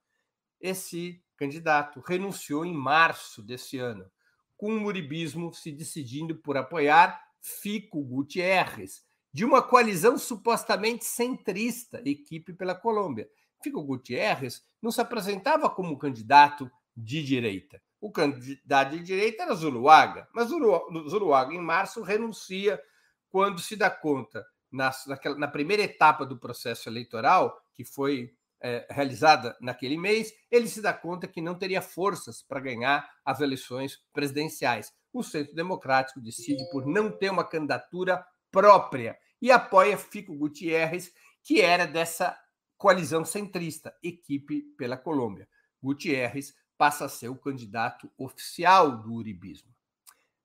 esse 0.61 1.21
candidato, 1.37 1.99
renunciou 1.99 2.65
em 2.65 2.73
março 2.73 3.43
desse 3.43 3.79
ano, 3.79 4.09
com 4.57 4.73
o 4.73 4.81
Muribismo 4.81 5.53
se 5.53 5.73
decidindo 5.73 6.37
por 6.37 6.57
apoiar 6.57 7.21
Fico 7.41 8.01
Gutierrez, 8.01 9.05
de 9.33 9.45
uma 9.45 9.61
coalizão 9.61 10.17
supostamente 10.17 11.05
centrista, 11.05 12.01
equipe 12.05 12.53
pela 12.53 12.77
Colômbia. 12.77 13.29
Fico 13.61 13.83
Gutierrez 13.83 14.63
não 14.81 14.93
se 14.93 15.01
apresentava 15.01 15.69
como 15.69 15.99
candidato 15.99 16.71
de 17.01 17.23
direita. 17.23 17.81
O 18.01 18.11
candidato 18.11 18.91
de 18.93 19.03
direita 19.03 19.43
era 19.43 19.55
Zuluaga, 19.55 20.29
mas 20.35 20.49
Zuluaga, 20.49 21.55
em 21.55 21.61
março, 21.61 22.03
renuncia 22.03 22.81
quando 23.29 23.61
se 23.61 23.77
dá 23.77 23.91
conta, 23.91 24.45
na, 24.71 24.91
naquela, 25.07 25.37
na 25.37 25.49
primeira 25.49 25.83
etapa 25.83 26.25
do 26.25 26.39
processo 26.39 26.89
eleitoral, 26.89 27.61
que 27.75 27.85
foi 27.85 28.33
é, 28.61 28.87
realizada 28.91 29.57
naquele 29.61 29.97
mês, 29.97 30.33
ele 30.51 30.69
se 30.69 30.81
dá 30.81 30.93
conta 30.93 31.27
que 31.27 31.41
não 31.41 31.55
teria 31.55 31.81
forças 31.81 32.43
para 32.43 32.61
ganhar 32.61 33.09
as 33.25 33.41
eleições 33.41 33.99
presidenciais. 34.13 34.93
O 35.13 35.23
Centro 35.23 35.55
Democrático 35.55 36.21
decide 36.21 36.69
por 36.71 36.87
não 36.87 37.11
ter 37.11 37.31
uma 37.31 37.45
candidatura 37.45 38.25
própria 38.51 39.19
e 39.41 39.51
apoia 39.51 39.97
Fico 39.97 40.37
Gutierrez, 40.37 41.13
que 41.43 41.61
era 41.61 41.87
dessa 41.87 42.37
coalizão 42.77 43.25
centrista, 43.25 43.95
equipe 44.03 44.63
pela 44.77 44.97
Colômbia. 44.97 45.49
Gutierrez 45.83 46.55
passa 46.81 47.05
a 47.05 47.09
ser 47.11 47.29
o 47.29 47.37
candidato 47.37 48.11
oficial 48.17 49.03
do 49.03 49.13
uribismo. 49.13 49.69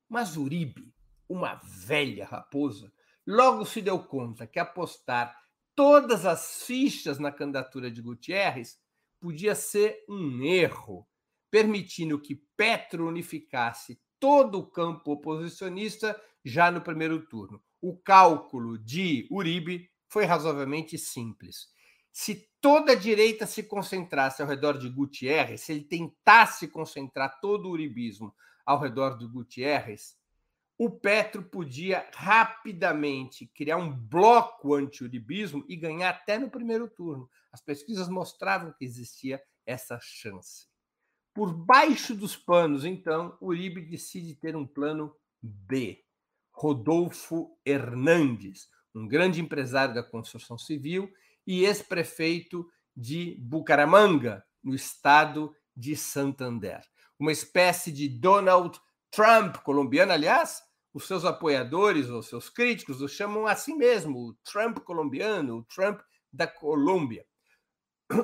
Mas 0.09 0.35
Uribe, 0.35 0.93
uma 1.29 1.55
velha 1.63 2.25
raposa, 2.25 2.91
logo 3.25 3.63
se 3.63 3.81
deu 3.81 3.99
conta 3.99 4.45
que 4.45 4.59
apostar 4.59 5.33
todas 5.73 6.25
as 6.25 6.63
fichas 6.63 7.19
na 7.19 7.31
candidatura 7.31 7.89
de 7.89 8.01
Gutierrez 8.01 8.77
podia 9.17 9.55
ser 9.55 10.03
um 10.09 10.43
erro, 10.43 11.07
permitindo 11.49 12.19
que 12.19 12.35
Petro 12.35 13.07
unificasse 13.07 13.97
todo 14.19 14.59
o 14.59 14.67
campo 14.67 15.13
oposicionista 15.13 16.21
já 16.43 16.69
no 16.69 16.81
primeiro 16.81 17.25
turno. 17.27 17.63
O 17.79 17.95
cálculo 17.95 18.77
de 18.77 19.25
Uribe 19.31 19.89
foi 20.09 20.25
razoavelmente 20.25 20.97
simples. 20.97 21.73
Se 22.17 22.49
toda 22.61 22.93
a 22.93 22.95
direita 22.95 23.45
se 23.45 23.61
concentrasse 23.61 24.41
ao 24.41 24.47
redor 24.47 24.77
de 24.77 24.87
Gutierrez, 24.87 25.59
se 25.59 25.73
ele 25.73 25.83
tentasse 25.83 26.65
concentrar 26.65 27.41
todo 27.41 27.65
o 27.65 27.71
uribismo 27.71 28.33
ao 28.65 28.79
redor 28.79 29.17
de 29.17 29.27
Gutierrez, 29.27 30.17
o 30.77 30.89
Petro 30.89 31.43
podia 31.43 32.09
rapidamente 32.13 33.45
criar 33.53 33.75
um 33.75 33.91
bloco 33.93 34.75
anti-uribismo 34.75 35.65
e 35.67 35.75
ganhar 35.75 36.11
até 36.11 36.39
no 36.39 36.49
primeiro 36.49 36.87
turno. 36.87 37.29
As 37.51 37.59
pesquisas 37.59 38.07
mostravam 38.07 38.71
que 38.71 38.85
existia 38.85 39.43
essa 39.65 39.99
chance. 40.01 40.69
Por 41.33 41.53
baixo 41.53 42.15
dos 42.15 42.37
panos, 42.37 42.85
então, 42.85 43.37
Uribe 43.41 43.81
decide 43.81 44.35
ter 44.35 44.55
um 44.55 44.65
plano 44.65 45.13
B. 45.41 46.01
Rodolfo 46.49 47.59
Hernandes, 47.65 48.69
um 48.95 49.05
grande 49.05 49.41
empresário 49.41 49.93
da 49.93 50.01
construção 50.01 50.57
civil 50.57 51.11
e 51.45 51.65
ex-prefeito 51.65 52.65
de 52.95 53.37
Bucaramanga, 53.39 54.43
no 54.63 54.73
estado 54.73 55.55
de 55.75 55.95
Santander. 55.95 56.81
Uma 57.19 57.31
espécie 57.31 57.91
de 57.91 58.09
Donald 58.09 58.79
Trump 59.11 59.57
colombiano, 59.57 60.11
aliás, 60.11 60.61
os 60.93 61.05
seus 61.05 61.25
apoiadores 61.25 62.09
ou 62.09 62.23
seus 62.23 62.49
críticos 62.49 63.01
o 63.01 63.07
chamam 63.07 63.45
assim 63.45 63.75
mesmo, 63.75 64.17
o 64.17 64.33
Trump 64.43 64.79
colombiano, 64.79 65.57
o 65.57 65.63
Trump 65.63 65.99
da 66.31 66.47
Colômbia. 66.47 67.25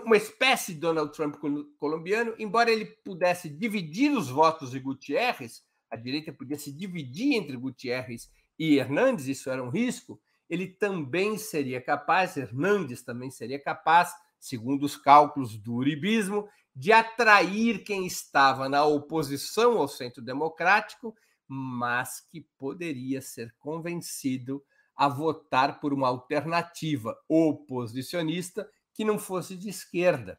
Uma 0.05 0.15
espécie 0.15 0.73
de 0.73 0.79
Donald 0.79 1.11
Trump 1.11 1.35
colombiano, 1.77 2.33
embora 2.39 2.71
ele 2.71 2.85
pudesse 2.85 3.49
dividir 3.49 4.11
os 4.11 4.29
votos 4.29 4.71
de 4.71 4.79
Gutierrez, 4.79 5.63
a 5.89 5.97
direita 5.97 6.31
podia 6.31 6.57
se 6.57 6.71
dividir 6.71 7.33
entre 7.35 7.57
Gutierrez 7.57 8.29
e 8.57 8.77
Hernandes, 8.77 9.27
isso 9.27 9.49
era 9.49 9.63
um 9.63 9.69
risco, 9.69 10.21
ele 10.51 10.67
também 10.67 11.37
seria 11.37 11.79
capaz, 11.79 12.35
Hernandes 12.35 13.01
também 13.01 13.31
seria 13.31 13.57
capaz, 13.57 14.13
segundo 14.37 14.83
os 14.83 14.97
cálculos 14.97 15.57
do 15.57 15.75
uribismo, 15.75 16.45
de 16.75 16.91
atrair 16.91 17.85
quem 17.85 18.05
estava 18.05 18.67
na 18.67 18.83
oposição 18.83 19.77
ao 19.77 19.87
centro 19.87 20.21
democrático, 20.21 21.15
mas 21.47 22.19
que 22.19 22.41
poderia 22.57 23.21
ser 23.21 23.55
convencido 23.59 24.61
a 24.93 25.07
votar 25.07 25.79
por 25.79 25.93
uma 25.93 26.09
alternativa 26.09 27.17
oposicionista 27.29 28.69
que 28.93 29.05
não 29.05 29.17
fosse 29.17 29.55
de 29.55 29.69
esquerda. 29.69 30.37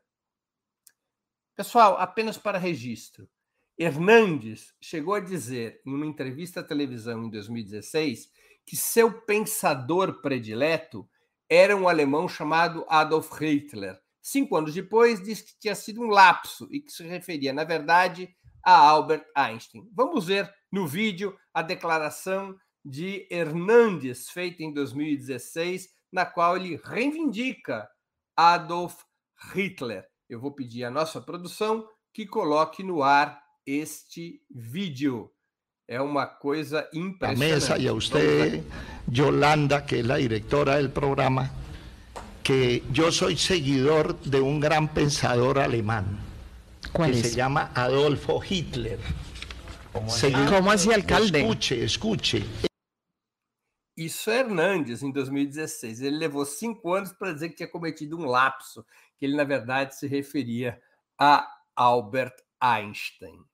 Pessoal, 1.56 1.96
apenas 1.96 2.36
para 2.36 2.58
registro, 2.58 3.26
Hernandes 3.78 4.74
chegou 4.78 5.14
a 5.14 5.20
dizer 5.20 5.80
em 5.86 5.94
uma 5.94 6.04
entrevista 6.04 6.60
à 6.60 6.62
televisão 6.62 7.24
em 7.24 7.30
2016 7.30 8.30
que 8.66 8.76
seu 8.76 9.22
pensador 9.22 10.20
predileto 10.20 11.08
era 11.48 11.76
um 11.76 11.88
alemão 11.88 12.28
chamado 12.28 12.84
Adolf 12.88 13.32
Hitler. 13.40 14.00
Cinco 14.20 14.56
anos 14.56 14.72
depois, 14.72 15.22
disse 15.22 15.44
que 15.44 15.58
tinha 15.58 15.74
sido 15.74 16.00
um 16.00 16.08
lapso 16.08 16.68
e 16.70 16.80
que 16.80 16.92
se 16.92 17.02
referia, 17.02 17.52
na 17.52 17.64
verdade, 17.64 18.34
a 18.64 18.74
Albert 18.74 19.26
Einstein. 19.36 19.88
Vamos 19.92 20.26
ver 20.26 20.52
no 20.70 20.86
vídeo 20.86 21.36
a 21.52 21.60
declaração 21.60 22.56
de 22.84 23.26
Hernandes, 23.30 24.30
feita 24.30 24.62
em 24.62 24.72
2016, 24.72 25.88
na 26.12 26.24
qual 26.24 26.56
ele 26.56 26.80
reivindica 26.82 27.88
Adolf 28.36 29.02
Hitler. 29.52 30.06
Eu 30.28 30.40
vou 30.40 30.52
pedir 30.52 30.84
à 30.84 30.90
nossa 30.90 31.20
produção 31.20 31.86
que 32.12 32.26
coloque 32.26 32.82
no 32.82 33.02
ar 33.02 33.42
este 33.66 34.42
vídeo. 34.50 35.32
É 35.92 36.00
uma 36.00 36.26
coisa 36.26 36.88
impressionante. 36.94 37.52
A 37.52 37.54
mesa 37.54 37.78
y 37.78 37.86
a 37.86 37.92
usted, 37.92 38.62
Yolanda, 39.06 39.84
que 39.84 40.00
es 40.00 40.06
la 40.06 40.16
directora 40.16 40.76
del 40.76 40.90
programa, 40.90 41.50
que 42.42 42.82
yo 42.90 43.12
soy 43.12 43.36
seguidor 43.36 44.18
de 44.22 44.40
un 44.40 44.58
gran 44.58 44.88
pensador 44.88 45.58
alemán 45.58 46.32
que 46.94 47.10
es? 47.10 47.20
se 47.20 47.36
llama 47.36 47.72
Adolfo 47.74 48.40
Hitler. 48.42 48.98
¿Cómo, 49.92 50.10
¿Cómo 50.48 50.70
así, 50.70 50.90
alcalde? 50.90 51.40
Escuche, 51.40 51.84
escuche. 51.84 52.42
Isso 53.94 54.30
é 54.30 54.38
Hernandes, 54.38 55.02
em 55.02 55.12
2016. 55.12 56.00
Ele 56.00 56.16
levou 56.16 56.46
cinco 56.46 56.94
anos 56.94 57.12
para 57.12 57.34
dizer 57.34 57.50
que 57.50 57.56
tinha 57.56 57.68
cometido 57.68 58.16
um 58.16 58.24
lapso, 58.24 58.82
que 59.18 59.26
ele, 59.26 59.36
na 59.36 59.44
verdade, 59.44 59.94
se 59.94 60.06
referia 60.06 60.80
a 61.18 61.46
Albert 61.76 62.36
Einstein. 62.58 63.44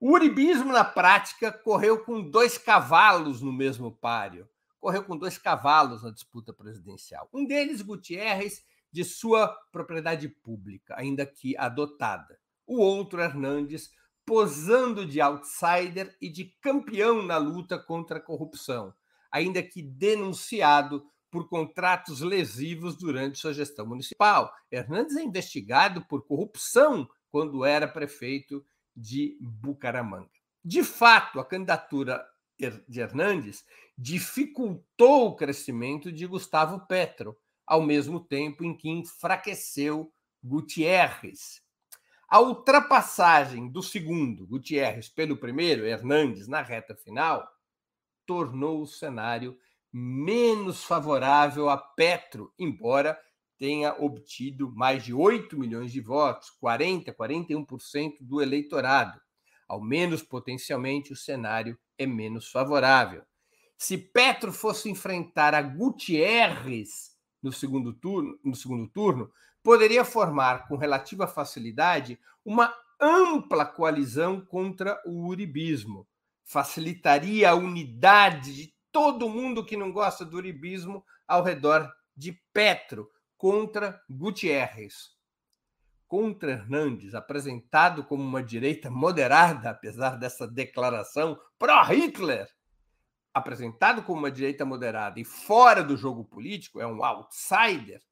O 0.00 0.12
uribismo, 0.12 0.72
na 0.72 0.82
prática, 0.82 1.52
correu 1.52 2.02
com 2.02 2.22
dois 2.22 2.56
cavalos 2.56 3.42
no 3.42 3.52
mesmo 3.52 3.92
páreo. 3.92 4.48
Correu 4.80 5.04
com 5.04 5.14
dois 5.14 5.36
cavalos 5.36 6.02
na 6.02 6.10
disputa 6.10 6.54
presidencial. 6.54 7.28
Um 7.34 7.44
deles, 7.44 7.82
Gutierrez, 7.82 8.64
de 8.90 9.04
sua 9.04 9.48
propriedade 9.70 10.26
pública, 10.26 10.94
ainda 10.96 11.26
que 11.26 11.54
adotada. 11.54 12.40
O 12.66 12.78
outro, 12.78 13.20
Hernandes, 13.20 13.90
posando 14.24 15.04
de 15.04 15.20
outsider 15.20 16.16
e 16.18 16.30
de 16.30 16.46
campeão 16.62 17.22
na 17.22 17.36
luta 17.36 17.78
contra 17.78 18.16
a 18.16 18.22
corrupção, 18.22 18.94
ainda 19.30 19.62
que 19.62 19.82
denunciado 19.82 21.04
por 21.30 21.46
contratos 21.46 22.22
lesivos 22.22 22.96
durante 22.96 23.38
sua 23.38 23.52
gestão 23.52 23.86
municipal. 23.86 24.50
Hernandes 24.72 25.16
é 25.16 25.22
investigado 25.22 26.02
por 26.06 26.26
corrupção 26.26 27.06
quando 27.30 27.66
era 27.66 27.86
prefeito 27.86 28.64
de 28.96 29.36
Bucaramanga. 29.40 30.30
De 30.64 30.82
fato, 30.84 31.40
a 31.40 31.44
candidatura 31.44 32.24
de 32.88 33.00
Hernandes 33.00 33.64
dificultou 33.96 35.28
o 35.28 35.36
crescimento 35.36 36.12
de 36.12 36.26
Gustavo 36.26 36.86
Petro, 36.86 37.36
ao 37.66 37.82
mesmo 37.82 38.20
tempo 38.20 38.64
em 38.64 38.76
que 38.76 38.88
enfraqueceu 38.88 40.12
Gutierrez. 40.42 41.62
A 42.28 42.40
ultrapassagem 42.40 43.70
do 43.70 43.82
segundo, 43.82 44.46
Gutierrez, 44.46 45.08
pelo 45.08 45.36
primeiro, 45.36 45.86
Hernandes, 45.86 46.46
na 46.46 46.62
reta 46.62 46.94
final, 46.94 47.48
tornou 48.26 48.82
o 48.82 48.86
cenário 48.86 49.58
menos 49.92 50.84
favorável 50.84 51.68
a 51.68 51.76
Petro, 51.76 52.54
embora 52.58 53.18
tenha 53.60 53.94
obtido 54.02 54.74
mais 54.74 55.04
de 55.04 55.12
8 55.12 55.58
milhões 55.58 55.92
de 55.92 56.00
votos, 56.00 56.48
40, 56.48 57.12
41% 57.12 58.14
do 58.22 58.40
eleitorado. 58.40 59.20
Ao 59.68 59.82
menos 59.82 60.22
potencialmente 60.22 61.12
o 61.12 61.16
cenário 61.16 61.78
é 61.98 62.06
menos 62.06 62.50
favorável. 62.50 63.22
Se 63.76 63.98
Petro 63.98 64.50
fosse 64.50 64.88
enfrentar 64.88 65.54
a 65.54 65.60
Gutierrez 65.60 67.10
no 67.42 67.52
segundo 67.52 67.92
turno, 67.92 68.38
no 68.42 68.56
segundo 68.56 68.88
turno, 68.88 69.30
poderia 69.62 70.06
formar 70.06 70.66
com 70.66 70.76
relativa 70.76 71.26
facilidade 71.26 72.18
uma 72.42 72.74
ampla 72.98 73.66
coalizão 73.66 74.40
contra 74.40 74.98
o 75.04 75.26
uribismo. 75.26 76.08
Facilitaria 76.44 77.50
a 77.50 77.54
unidade 77.54 78.54
de 78.54 78.74
todo 78.90 79.28
mundo 79.28 79.64
que 79.66 79.76
não 79.76 79.92
gosta 79.92 80.24
do 80.24 80.38
uribismo 80.38 81.04
ao 81.28 81.42
redor 81.42 81.90
de 82.16 82.32
Petro, 82.52 83.08
contra 83.40 83.98
Gutierrez. 84.06 85.16
Contra 86.06 86.50
Hernandes, 86.50 87.14
apresentado 87.14 88.04
como 88.04 88.22
uma 88.22 88.42
direita 88.42 88.90
moderada, 88.90 89.70
apesar 89.70 90.18
dessa 90.18 90.46
declaração 90.46 91.40
pró-Hitler, 91.58 92.46
apresentado 93.32 94.02
como 94.02 94.18
uma 94.18 94.30
direita 94.30 94.66
moderada 94.66 95.18
e 95.18 95.24
fora 95.24 95.82
do 95.82 95.96
jogo 95.96 96.22
político, 96.22 96.82
é 96.82 96.86
um 96.86 97.02
outsider, 97.02 98.02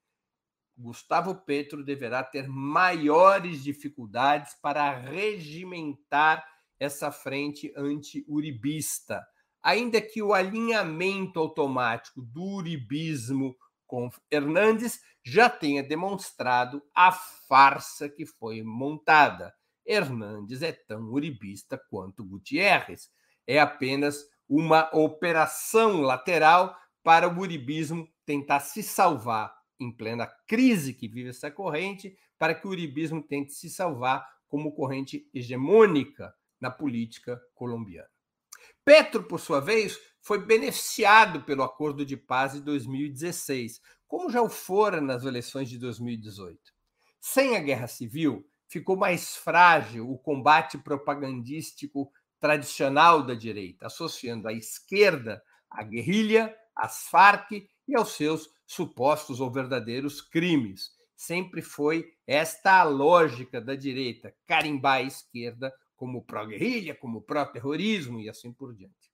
Gustavo 0.74 1.34
Petro 1.34 1.84
deverá 1.84 2.24
ter 2.24 2.48
maiores 2.48 3.62
dificuldades 3.62 4.54
para 4.62 4.96
regimentar 4.96 6.42
essa 6.80 7.12
frente 7.12 7.70
anti-uribista, 7.76 9.22
ainda 9.62 10.00
que 10.00 10.22
o 10.22 10.32
alinhamento 10.32 11.38
automático 11.38 12.22
do 12.22 12.44
uribismo 12.44 13.54
com 13.88 14.08
Hernandes 14.30 15.00
já 15.24 15.50
tenha 15.50 15.82
demonstrado 15.82 16.80
a 16.94 17.10
farsa 17.10 18.08
que 18.08 18.24
foi 18.24 18.62
montada. 18.62 19.52
Hernandes 19.84 20.62
é 20.62 20.70
tão 20.70 21.10
uribista 21.10 21.80
quanto 21.90 22.24
Gutierrez. 22.24 23.10
É 23.46 23.58
apenas 23.58 24.24
uma 24.48 24.94
operação 24.94 26.02
lateral 26.02 26.76
para 27.02 27.28
o 27.28 27.38
uribismo 27.40 28.08
tentar 28.24 28.60
se 28.60 28.82
salvar 28.82 29.56
em 29.80 29.90
plena 29.90 30.26
crise 30.46 30.92
que 30.92 31.08
vive 31.08 31.30
essa 31.30 31.50
corrente, 31.50 32.16
para 32.38 32.54
que 32.54 32.66
o 32.66 32.70
uribismo 32.70 33.22
tente 33.22 33.52
se 33.52 33.70
salvar 33.70 34.26
como 34.46 34.74
corrente 34.74 35.28
hegemônica 35.32 36.34
na 36.60 36.70
política 36.70 37.40
colombiana. 37.54 38.08
Petro, 38.84 39.22
por 39.24 39.38
sua 39.38 39.60
vez, 39.60 39.98
foi 40.20 40.44
beneficiado 40.44 41.42
pelo 41.42 41.62
acordo 41.62 42.04
de 42.04 42.16
paz 42.16 42.52
de 42.52 42.60
2016, 42.60 43.80
como 44.06 44.30
já 44.30 44.42
o 44.42 44.48
fora 44.48 45.00
nas 45.00 45.24
eleições 45.24 45.68
de 45.68 45.78
2018. 45.78 46.58
Sem 47.20 47.56
a 47.56 47.60
guerra 47.60 47.86
civil, 47.86 48.46
ficou 48.68 48.96
mais 48.96 49.36
frágil 49.36 50.10
o 50.10 50.18
combate 50.18 50.78
propagandístico 50.78 52.10
tradicional 52.40 53.22
da 53.22 53.34
direita, 53.34 53.86
associando 53.86 54.48
a 54.48 54.52
esquerda 54.52 55.42
à 55.70 55.82
guerrilha, 55.82 56.54
às 56.74 57.08
Farc 57.08 57.50
e 57.52 57.96
aos 57.96 58.12
seus 58.12 58.48
supostos 58.66 59.40
ou 59.40 59.50
verdadeiros 59.50 60.20
crimes. 60.20 60.90
Sempre 61.16 61.62
foi 61.62 62.12
esta 62.26 62.80
a 62.80 62.84
lógica 62.84 63.60
da 63.60 63.74
direita, 63.74 64.32
carimbar 64.46 64.98
a 64.98 65.02
esquerda 65.02 65.72
como 65.96 66.22
pró-guerrilha, 66.22 66.94
como 66.94 67.22
pró-terrorismo 67.22 68.20
e 68.20 68.28
assim 68.28 68.52
por 68.52 68.72
diante. 68.72 69.07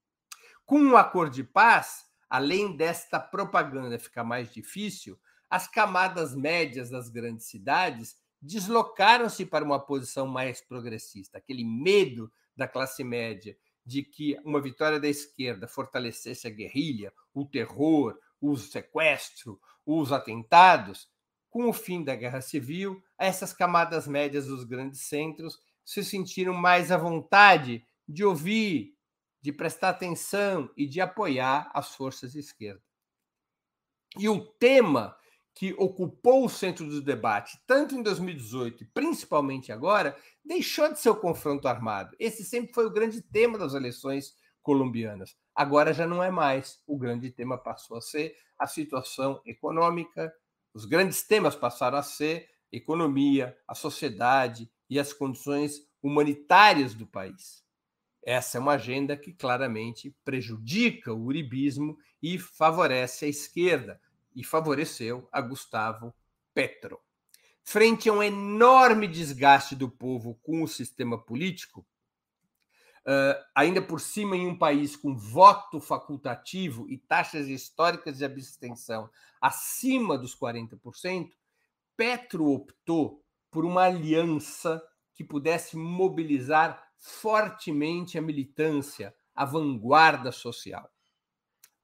Com 0.67 0.79
um 0.79 0.97
acordo 0.97 1.35
de 1.35 1.45
paz, 1.45 2.05
além 2.29 2.77
desta 2.77 3.21
propaganda 3.21 3.99
ficar 3.99 4.25
mais 4.25 4.53
difícil, 4.53 5.19
as 5.51 5.69
camadas 5.69 6.35
médias 6.35 6.91
das 6.91 7.09
grandes 7.09 7.47
cidades 7.47 8.17
deslocaram-se 8.41 9.45
para 9.45 9.65
uma 9.65 9.79
posição 9.79 10.27
mais 10.27 10.61
progressista. 10.61 11.39
Aquele 11.39 11.65
medo 11.65 12.33
da 12.57 12.67
classe 12.67 13.05
média 13.05 13.57
de 13.85 14.03
que 14.03 14.39
uma 14.45 14.61
vitória 14.61 14.99
da 14.99 15.09
esquerda 15.09 15.69
fortalecesse 15.69 16.47
a 16.47 16.51
guerrilha, 16.51 17.13
o 17.35 17.45
terror, 17.45 18.19
o 18.41 18.57
sequestro, 18.57 19.61
os 19.85 20.13
atentados. 20.13 21.09
Com 21.51 21.69
o 21.69 21.73
fim 21.73 22.03
da 22.03 22.17
guerra 22.17 22.41
civil, 22.41 23.03
essas 23.19 23.53
camadas 23.53 24.09
médias 24.09 24.47
dos 24.47 24.65
grandes 24.65 25.03
centros 25.03 25.59
se 25.85 26.03
sentiram 26.03 26.55
mais 26.55 26.91
à 26.91 26.97
vontade 26.97 27.87
de 28.09 28.25
ouvir 28.25 28.94
de 29.45 29.53
prestar 29.53 29.91
atenção 29.91 30.71
e 30.75 30.87
de 30.87 31.03
apoiar 31.03 31.71
as 31.75 31.95
forças 31.95 32.33
de 32.33 32.39
esquerda. 32.39 32.81
E 34.17 34.27
o 34.27 34.41
tema 34.41 35.15
que 35.55 35.75
ocupou 35.75 36.47
o 36.47 36.49
centro 36.49 36.89
do 36.89 37.03
debate, 37.03 37.61
tanto 37.67 37.95
em 37.95 38.03
2018 38.03 38.83
e 38.83 38.87
principalmente 38.87 39.71
agora, 39.71 40.17
deixou 40.43 40.91
de 40.91 40.99
ser 40.99 41.11
o 41.11 41.21
confronto 41.21 41.69
armado. 41.69 42.17
Esse 42.19 42.43
sempre 42.43 42.73
foi 42.73 42.87
o 42.87 42.91
grande 42.91 43.21
tema 43.21 43.59
das 43.59 43.75
eleições 43.75 44.35
colombianas. 44.63 45.37
Agora 45.55 45.93
já 45.93 46.07
não 46.07 46.23
é 46.23 46.31
mais. 46.31 46.81
O 46.87 46.97
grande 46.97 47.31
tema 47.31 47.59
passou 47.59 47.99
a 47.99 48.01
ser 48.01 48.35
a 48.59 48.67
situação 48.67 49.43
econômica, 49.45 50.35
os 50.73 50.87
grandes 50.87 51.23
temas 51.23 51.55
passaram 51.55 51.99
a 51.99 52.03
ser 52.03 52.49
economia, 52.73 53.55
a 53.69 53.75
sociedade 53.75 54.71
e 54.89 54.99
as 54.99 55.13
condições 55.13 55.87
humanitárias 56.03 56.95
do 56.95 57.07
país. 57.07 57.64
Essa 58.25 58.57
é 58.57 58.61
uma 58.61 58.73
agenda 58.73 59.17
que 59.17 59.33
claramente 59.33 60.17
prejudica 60.25 61.13
o 61.13 61.25
uribismo 61.25 61.99
e 62.23 62.39
favorece 62.39 63.27
a 63.27 63.29
esquerda, 63.29 64.01
e 64.35 64.43
favoreceu 64.43 65.29
a 65.31 65.41
Gustavo 65.41 66.15
Petro. 66.55 66.99
Frente 67.63 68.09
a 68.09 68.13
um 68.13 68.23
enorme 68.23 69.07
desgaste 69.07 69.77
do 69.77 69.89
povo 69.91 70.39
com 70.43 70.63
o 70.63 70.69
sistema 70.69 71.23
político, 71.23 71.87
Uh, 73.07 73.37
ainda 73.55 73.83
por 73.83 74.01
cima 74.01 74.35
em 74.35 74.47
um 74.47 74.57
país 74.57 74.97
com 74.97 75.15
voto 75.15 75.79
facultativo 75.79 76.89
e 76.89 76.97
taxas 76.97 77.49
históricas 77.49 78.17
de 78.17 78.25
abstenção 78.25 79.11
acima 79.39 80.17
dos 80.17 80.35
40%, 80.35 81.29
Petro 81.95 82.51
optou 82.51 83.23
por 83.51 83.67
uma 83.67 83.83
aliança 83.83 84.83
que 85.15 85.23
pudesse 85.23 85.77
mobilizar 85.77 86.83
fortemente 87.07 88.17
a 88.17 88.23
militância, 88.23 89.15
a 89.35 89.45
vanguarda 89.45 90.33
social. 90.33 90.91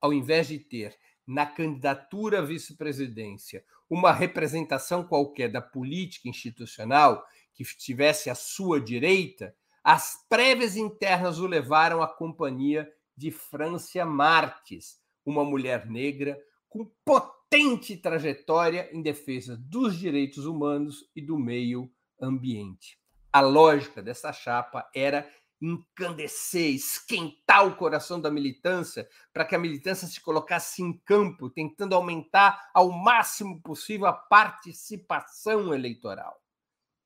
Ao 0.00 0.14
invés 0.14 0.48
de 0.48 0.58
ter 0.58 0.98
na 1.26 1.44
candidatura 1.44 2.38
à 2.38 2.42
vice-presidência 2.42 3.62
uma 3.88 4.12
representação 4.12 5.04
qualquer 5.06 5.52
da 5.52 5.60
política 5.60 6.26
institucional 6.26 7.22
que 7.52 7.62
estivesse 7.62 8.30
à 8.30 8.34
sua 8.34 8.80
direita, 8.80 9.54
as 9.84 10.24
prévias 10.26 10.74
internas 10.74 11.38
o 11.38 11.46
levaram 11.46 12.00
à 12.00 12.08
companhia 12.08 12.90
de 13.14 13.30
Francia 13.30 14.06
Marques, 14.06 14.98
uma 15.22 15.44
mulher 15.44 15.84
negra 15.84 16.42
com 16.66 16.90
potente 17.04 17.94
trajetória 17.94 18.88
em 18.90 19.02
defesa 19.02 19.54
dos 19.54 19.98
direitos 19.98 20.46
humanos 20.46 21.10
e 21.14 21.20
do 21.20 21.38
meio 21.38 21.92
ambiente. 22.18 22.99
A 23.32 23.40
lógica 23.40 24.02
dessa 24.02 24.32
chapa 24.32 24.88
era 24.94 25.28
encandecer, 25.60 26.74
esquentar 26.74 27.66
o 27.66 27.76
coração 27.76 28.20
da 28.20 28.30
militância, 28.30 29.08
para 29.32 29.44
que 29.44 29.54
a 29.54 29.58
militância 29.58 30.08
se 30.08 30.20
colocasse 30.20 30.82
em 30.82 30.92
campo, 30.98 31.50
tentando 31.50 31.94
aumentar 31.94 32.70
ao 32.74 32.90
máximo 32.90 33.60
possível 33.60 34.06
a 34.06 34.12
participação 34.12 35.72
eleitoral, 35.72 36.42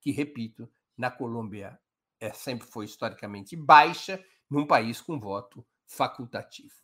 que, 0.01 0.13
repito, 0.13 0.71
na 0.97 1.11
Colômbia 1.11 1.79
é, 2.21 2.33
sempre 2.33 2.67
foi 2.67 2.85
historicamente 2.85 3.57
baixa 3.57 4.25
num 4.49 4.67
país 4.67 5.01
com 5.01 5.19
voto 5.19 5.67
facultativo. 5.87 6.75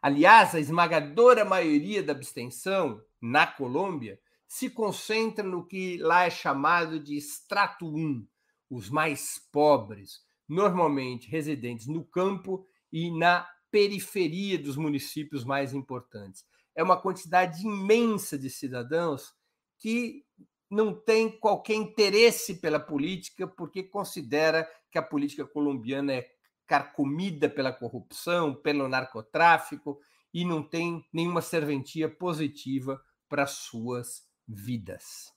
Aliás, 0.00 0.54
a 0.54 0.60
esmagadora 0.60 1.44
maioria 1.44 2.02
da 2.02 2.12
abstenção 2.12 3.00
na 3.20 3.46
Colômbia 3.46 4.18
se 4.48 4.68
concentra 4.68 5.44
no 5.44 5.64
que 5.64 5.98
lá 5.98 6.24
é 6.24 6.30
chamado 6.30 6.98
de 6.98 7.16
extrato 7.16 7.86
1, 7.86 8.26
os 8.72 8.88
mais 8.88 9.38
pobres, 9.52 10.22
normalmente 10.48 11.28
residentes 11.28 11.86
no 11.86 12.02
campo 12.02 12.66
e 12.90 13.10
na 13.10 13.46
periferia 13.70 14.58
dos 14.58 14.76
municípios 14.76 15.44
mais 15.44 15.74
importantes. 15.74 16.42
É 16.74 16.82
uma 16.82 16.98
quantidade 16.98 17.62
imensa 17.62 18.38
de 18.38 18.48
cidadãos 18.48 19.34
que 19.78 20.24
não 20.70 20.94
tem 20.94 21.30
qualquer 21.30 21.74
interesse 21.74 22.62
pela 22.62 22.80
política, 22.80 23.46
porque 23.46 23.82
considera 23.82 24.66
que 24.90 24.96
a 24.96 25.02
política 25.02 25.44
colombiana 25.44 26.14
é 26.14 26.30
carcomida 26.66 27.50
pela 27.50 27.74
corrupção, 27.74 28.54
pelo 28.54 28.88
narcotráfico 28.88 30.00
e 30.32 30.46
não 30.46 30.62
tem 30.62 31.06
nenhuma 31.12 31.42
serventia 31.42 32.08
positiva 32.08 33.02
para 33.28 33.46
suas 33.46 34.22
vidas. 34.48 35.30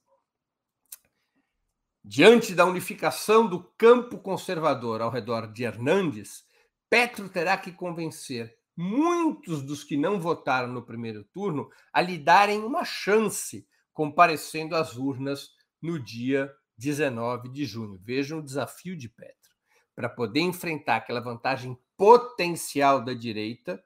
Diante 2.08 2.54
da 2.54 2.68
unificação 2.68 3.48
do 3.48 3.63
campo 3.76 4.20
conservador 4.20 5.02
ao 5.02 5.10
redor 5.10 5.52
de 5.52 5.63
Hernandes, 5.63 6.46
Petro 6.88 7.28
terá 7.28 7.58
que 7.58 7.72
convencer 7.72 8.56
muitos 8.78 9.63
dos 9.63 9.84
que 9.84 9.98
não 9.98 10.20
votaram 10.20 10.72
no 10.72 10.86
primeiro 10.86 11.24
turno 11.24 11.68
a 11.91 12.02
lhe 12.02 12.20
darem 12.20 12.63
uma 12.63 12.86
chance 12.86 13.68
comparecendo 13.91 14.76
às 14.76 14.96
urnas 14.96 15.50
no 15.82 15.98
dia 15.98 16.54
19 16.78 17.50
de 17.50 17.65
junho. 17.65 18.00
Vejam 18.04 18.38
o 18.38 18.44
desafio 18.44 18.96
de 18.96 19.10
Petro. 19.10 19.56
Para 19.96 20.08
poder 20.08 20.41
enfrentar 20.41 20.98
aquela 20.98 21.22
vantagem 21.22 21.76
potencial 21.98 23.04
da 23.04 23.15
direita, 23.15 23.84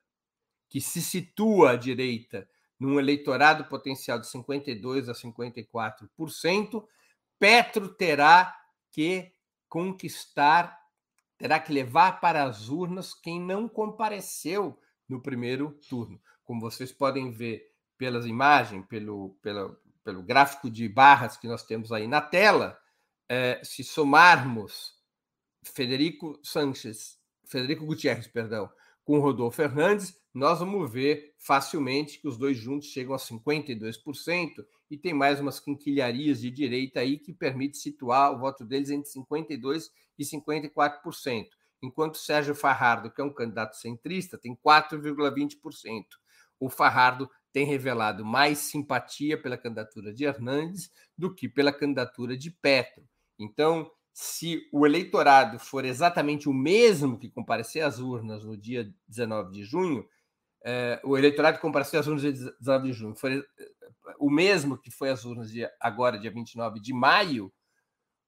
que 0.67 0.82
se 0.82 1.01
situa 1.01 1.71
à 1.71 1.75
direita 1.77 2.49
num 2.77 2.99
eleitorado 2.99 3.63
potencial 3.69 4.19
de 4.19 4.27
52 4.27 5.08
a 5.08 5.13
54%, 5.13 6.84
Petro 7.39 7.88
terá 7.88 8.54
que 8.91 9.32
conquistar, 9.69 10.78
terá 11.38 11.60
que 11.60 11.71
levar 11.71 12.19
para 12.19 12.43
as 12.43 12.67
urnas 12.67 13.13
quem 13.13 13.41
não 13.41 13.67
compareceu 13.69 14.78
no 15.08 15.21
primeiro 15.21 15.71
turno. 15.89 16.21
Como 16.43 16.60
vocês 16.60 16.91
podem 16.91 17.32
ver 17.32 17.73
pelas 17.97 18.25
imagens, 18.25 18.86
pelo, 18.88 19.38
pela, 19.41 19.75
pelo 20.04 20.21
gráfico 20.21 20.69
de 20.69 20.88
barras 20.89 21.38
que 21.38 21.47
nós 21.47 21.63
temos 21.63 21.91
aí 21.91 22.08
na 22.08 22.21
tela, 22.21 22.78
é, 23.28 23.62
se 23.63 23.84
somarmos 23.84 24.93
Federico 25.63 26.39
Sanches, 26.43 27.19
Federico 27.45 27.86
Gutierrez, 27.86 28.28
perdão, 28.28 28.69
com 29.04 29.19
Rodolfo 29.19 29.58
Fernandes, 29.58 30.19
nós 30.34 30.60
vamos 30.60 30.91
ver 30.91 31.34
facilmente 31.38 32.19
que 32.19 32.28
os 32.28 32.38
dois 32.38 32.58
juntos 32.58 32.89
chegam 32.89 33.13
a 33.13 33.17
52% 33.17 34.65
e 34.89 34.97
tem 34.97 35.13
mais 35.13 35.39
umas 35.39 35.60
quinquilharias 35.60 36.41
de 36.41 36.49
direita 36.49 36.99
aí 36.99 37.17
que 37.17 37.34
permite 37.34 37.78
situar 37.78 38.34
o 38.34 38.39
voto 38.39 38.65
deles 38.65 38.89
entre 38.89 39.10
52% 39.12 39.89
e 40.17 40.23
54%, 40.23 41.47
enquanto 41.82 42.17
Sérgio 42.17 42.54
Farrardo, 42.56 43.12
que 43.12 43.21
é 43.21 43.23
um 43.23 43.34
candidato 43.34 43.75
centrista, 43.78 44.38
tem 44.38 44.56
4,20%. 44.56 46.04
O 46.60 46.69
Farrardo 46.69 47.30
tem 47.54 47.65
revelado 47.65 48.25
mais 48.25 48.58
simpatia 48.60 49.41
pela 49.41 49.58
candidatura 49.58 50.13
de 50.13 50.25
Hernandes 50.25 50.91
do 51.17 51.34
que 51.34 51.47
pela 51.47 51.71
candidatura 51.71 52.38
de 52.38 52.52
Petro. 52.52 53.04
Então, 53.38 53.89
se 54.13 54.67
o 54.73 54.86
eleitorado 54.86 55.58
for 55.58 55.86
exatamente 55.86 56.49
o 56.49 56.54
mesmo 56.54 57.17
que 57.17 57.30
comparecer 57.30 57.84
às 57.84 57.99
urnas 57.99 58.43
no 58.43 58.58
dia 58.58 58.93
19 59.08 59.52
de 59.52 59.63
junho, 59.63 60.06
é, 60.63 60.99
o 61.03 61.17
eleitorado 61.17 61.59
compareceu 61.59 61.99
às 61.99 62.07
urnas 62.07 62.21
dia 62.21 62.31
19 62.59 62.87
de 62.87 62.93
junho 62.93 63.15
for 63.15 63.31
eh, 63.31 63.45
o 64.19 64.29
mesmo 64.29 64.77
que 64.77 64.91
foi 64.91 65.09
às 65.09 65.23
urnas 65.23 65.51
de, 65.51 65.67
agora, 65.79 66.19
dia 66.19 66.31
29 66.31 66.79
de 66.79 66.93
maio, 66.93 67.51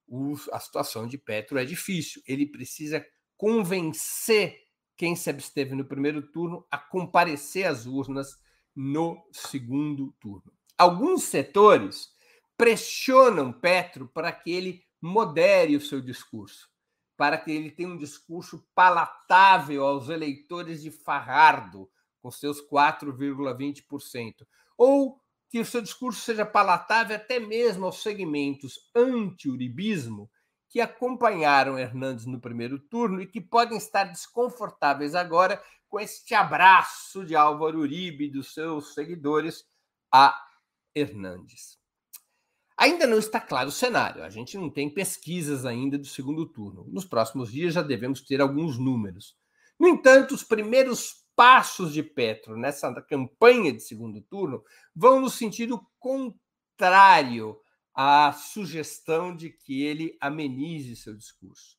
o, 0.06 0.34
a 0.52 0.58
situação 0.58 1.06
de 1.06 1.18
Petro 1.18 1.58
é 1.58 1.64
difícil. 1.64 2.22
Ele 2.26 2.46
precisa 2.46 3.04
convencer 3.36 4.58
quem 4.96 5.16
se 5.16 5.28
absteve 5.28 5.74
no 5.74 5.84
primeiro 5.84 6.22
turno 6.30 6.66
a 6.70 6.78
comparecer 6.78 7.66
às 7.66 7.86
urnas 7.86 8.38
no 8.74 9.22
segundo 9.32 10.12
turno. 10.20 10.52
Alguns 10.78 11.24
setores 11.24 12.10
pressionam 12.56 13.52
Petro 13.52 14.08
para 14.08 14.32
que 14.32 14.50
ele 14.50 14.84
modere 15.00 15.76
o 15.76 15.80
seu 15.80 16.00
discurso, 16.00 16.70
para 17.16 17.36
que 17.36 17.50
ele 17.50 17.70
tenha 17.70 17.88
um 17.88 17.96
discurso 17.96 18.66
palatável 18.74 19.84
aos 19.84 20.08
eleitores 20.08 20.82
de 20.82 20.90
Farrardo, 20.90 21.90
com 22.22 22.30
seus 22.30 22.60
4,20%, 22.60 24.46
ou 24.78 25.20
que 25.50 25.60
o 25.60 25.66
seu 25.66 25.82
discurso 25.82 26.20
seja 26.20 26.46
palatável 26.46 27.16
até 27.16 27.38
mesmo 27.38 27.84
aos 27.84 28.02
segmentos 28.02 28.90
anti-uribismo 28.94 30.30
que 30.70 30.80
acompanharam 30.80 31.78
Hernandes 31.78 32.24
no 32.24 32.40
primeiro 32.40 32.78
turno 32.78 33.20
e 33.20 33.26
que 33.26 33.42
podem 33.42 33.76
estar 33.76 34.04
desconfortáveis 34.04 35.14
agora 35.14 35.62
com 35.86 36.00
este 36.00 36.34
abraço 36.34 37.22
de 37.26 37.36
Álvaro 37.36 37.80
Uribe 37.80 38.24
e 38.24 38.30
dos 38.30 38.54
seus 38.54 38.94
seguidores 38.94 39.66
a 40.10 40.34
Hernandes. 40.94 41.78
Ainda 42.78 43.06
não 43.06 43.18
está 43.18 43.38
claro 43.38 43.68
o 43.68 43.72
cenário, 43.72 44.24
a 44.24 44.30
gente 44.30 44.56
não 44.56 44.70
tem 44.70 44.88
pesquisas 44.88 45.66
ainda 45.66 45.98
do 45.98 46.06
segundo 46.06 46.46
turno. 46.46 46.86
Nos 46.88 47.04
próximos 47.04 47.52
dias 47.52 47.74
já 47.74 47.82
devemos 47.82 48.22
ter 48.22 48.40
alguns 48.40 48.78
números. 48.78 49.36
No 49.78 49.86
entanto, 49.86 50.34
os 50.34 50.42
primeiros 50.42 51.21
passos 51.34 51.92
de 51.92 52.02
Petro 52.02 52.56
nessa 52.56 52.92
campanha 53.02 53.72
de 53.72 53.80
segundo 53.80 54.20
turno 54.20 54.62
vão 54.94 55.20
no 55.20 55.30
sentido 55.30 55.84
contrário 55.98 57.58
à 57.94 58.32
sugestão 58.32 59.34
de 59.34 59.50
que 59.50 59.82
ele 59.82 60.16
amenize 60.20 60.96
seu 60.96 61.14
discurso. 61.14 61.76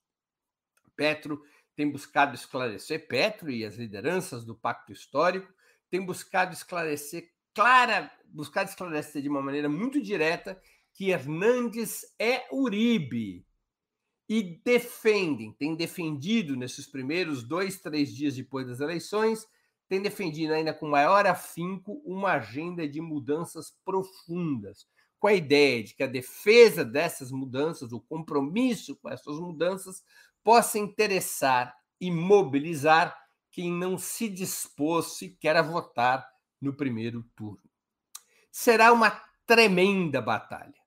Petro 0.96 1.42
tem 1.76 1.90
buscado 1.90 2.36
esclarecer, 2.36 3.08
Petro 3.08 3.50
e 3.50 3.66
as 3.66 3.76
lideranças 3.76 4.46
do 4.46 4.56
Pacto 4.56 4.92
Histórico 4.92 5.52
têm 5.90 6.06
buscado 6.06 6.54
esclarecer 6.54 7.32
clara, 7.54 8.12
buscar 8.26 8.64
esclarecer 8.66 9.22
de 9.22 9.30
uma 9.30 9.42
maneira 9.42 9.70
muito 9.70 10.02
direta 10.02 10.60
que 10.94 11.10
Hernandes 11.10 12.02
é 12.20 12.48
Uribe 12.52 13.46
e 14.28 14.62
defendem, 14.64 15.52
têm 15.54 15.76
defendido 15.76 16.56
nesses 16.56 16.88
primeiros 16.88 17.44
dois, 17.44 17.80
três 17.80 18.14
dias 18.14 18.36
depois 18.36 18.68
das 18.68 18.80
eleições, 18.80 19.46
têm 19.88 20.02
defendido 20.02 20.54
ainda 20.54 20.74
com 20.74 20.88
maior 20.88 21.28
afinco 21.28 22.02
uma 22.06 22.34
agenda 22.34 22.88
de 22.88 23.02
mudanças 23.02 23.76
profundas, 23.84 24.88
com 25.20 25.28
a 25.28 25.34
ideia 25.34 25.84
de 25.84 25.94
que 25.94 26.04
a 26.04 26.08
defesa 26.08 26.84
dessas 26.84 27.32
mudanças, 27.32 27.92
o 27.92 28.00
compromisso 28.00 28.96
com 28.98 29.10
essas 29.10 29.40
mudanças, 29.40 30.04
possa 30.44 30.80
interessar 30.80 31.74
e 32.00 32.12
mobilizar 32.12 33.18
quem 33.52 33.72
não 33.72 33.98
se 33.98 34.28
dispôs 34.28 35.18
sequer 35.18 35.56
a 35.56 35.62
votar 35.62 36.28
no 36.60 36.74
primeiro 36.74 37.24
turno. 37.36 37.62
Será 38.52 38.92
uma 38.92 39.12
tremenda 39.46 40.22
batalha. 40.22 40.83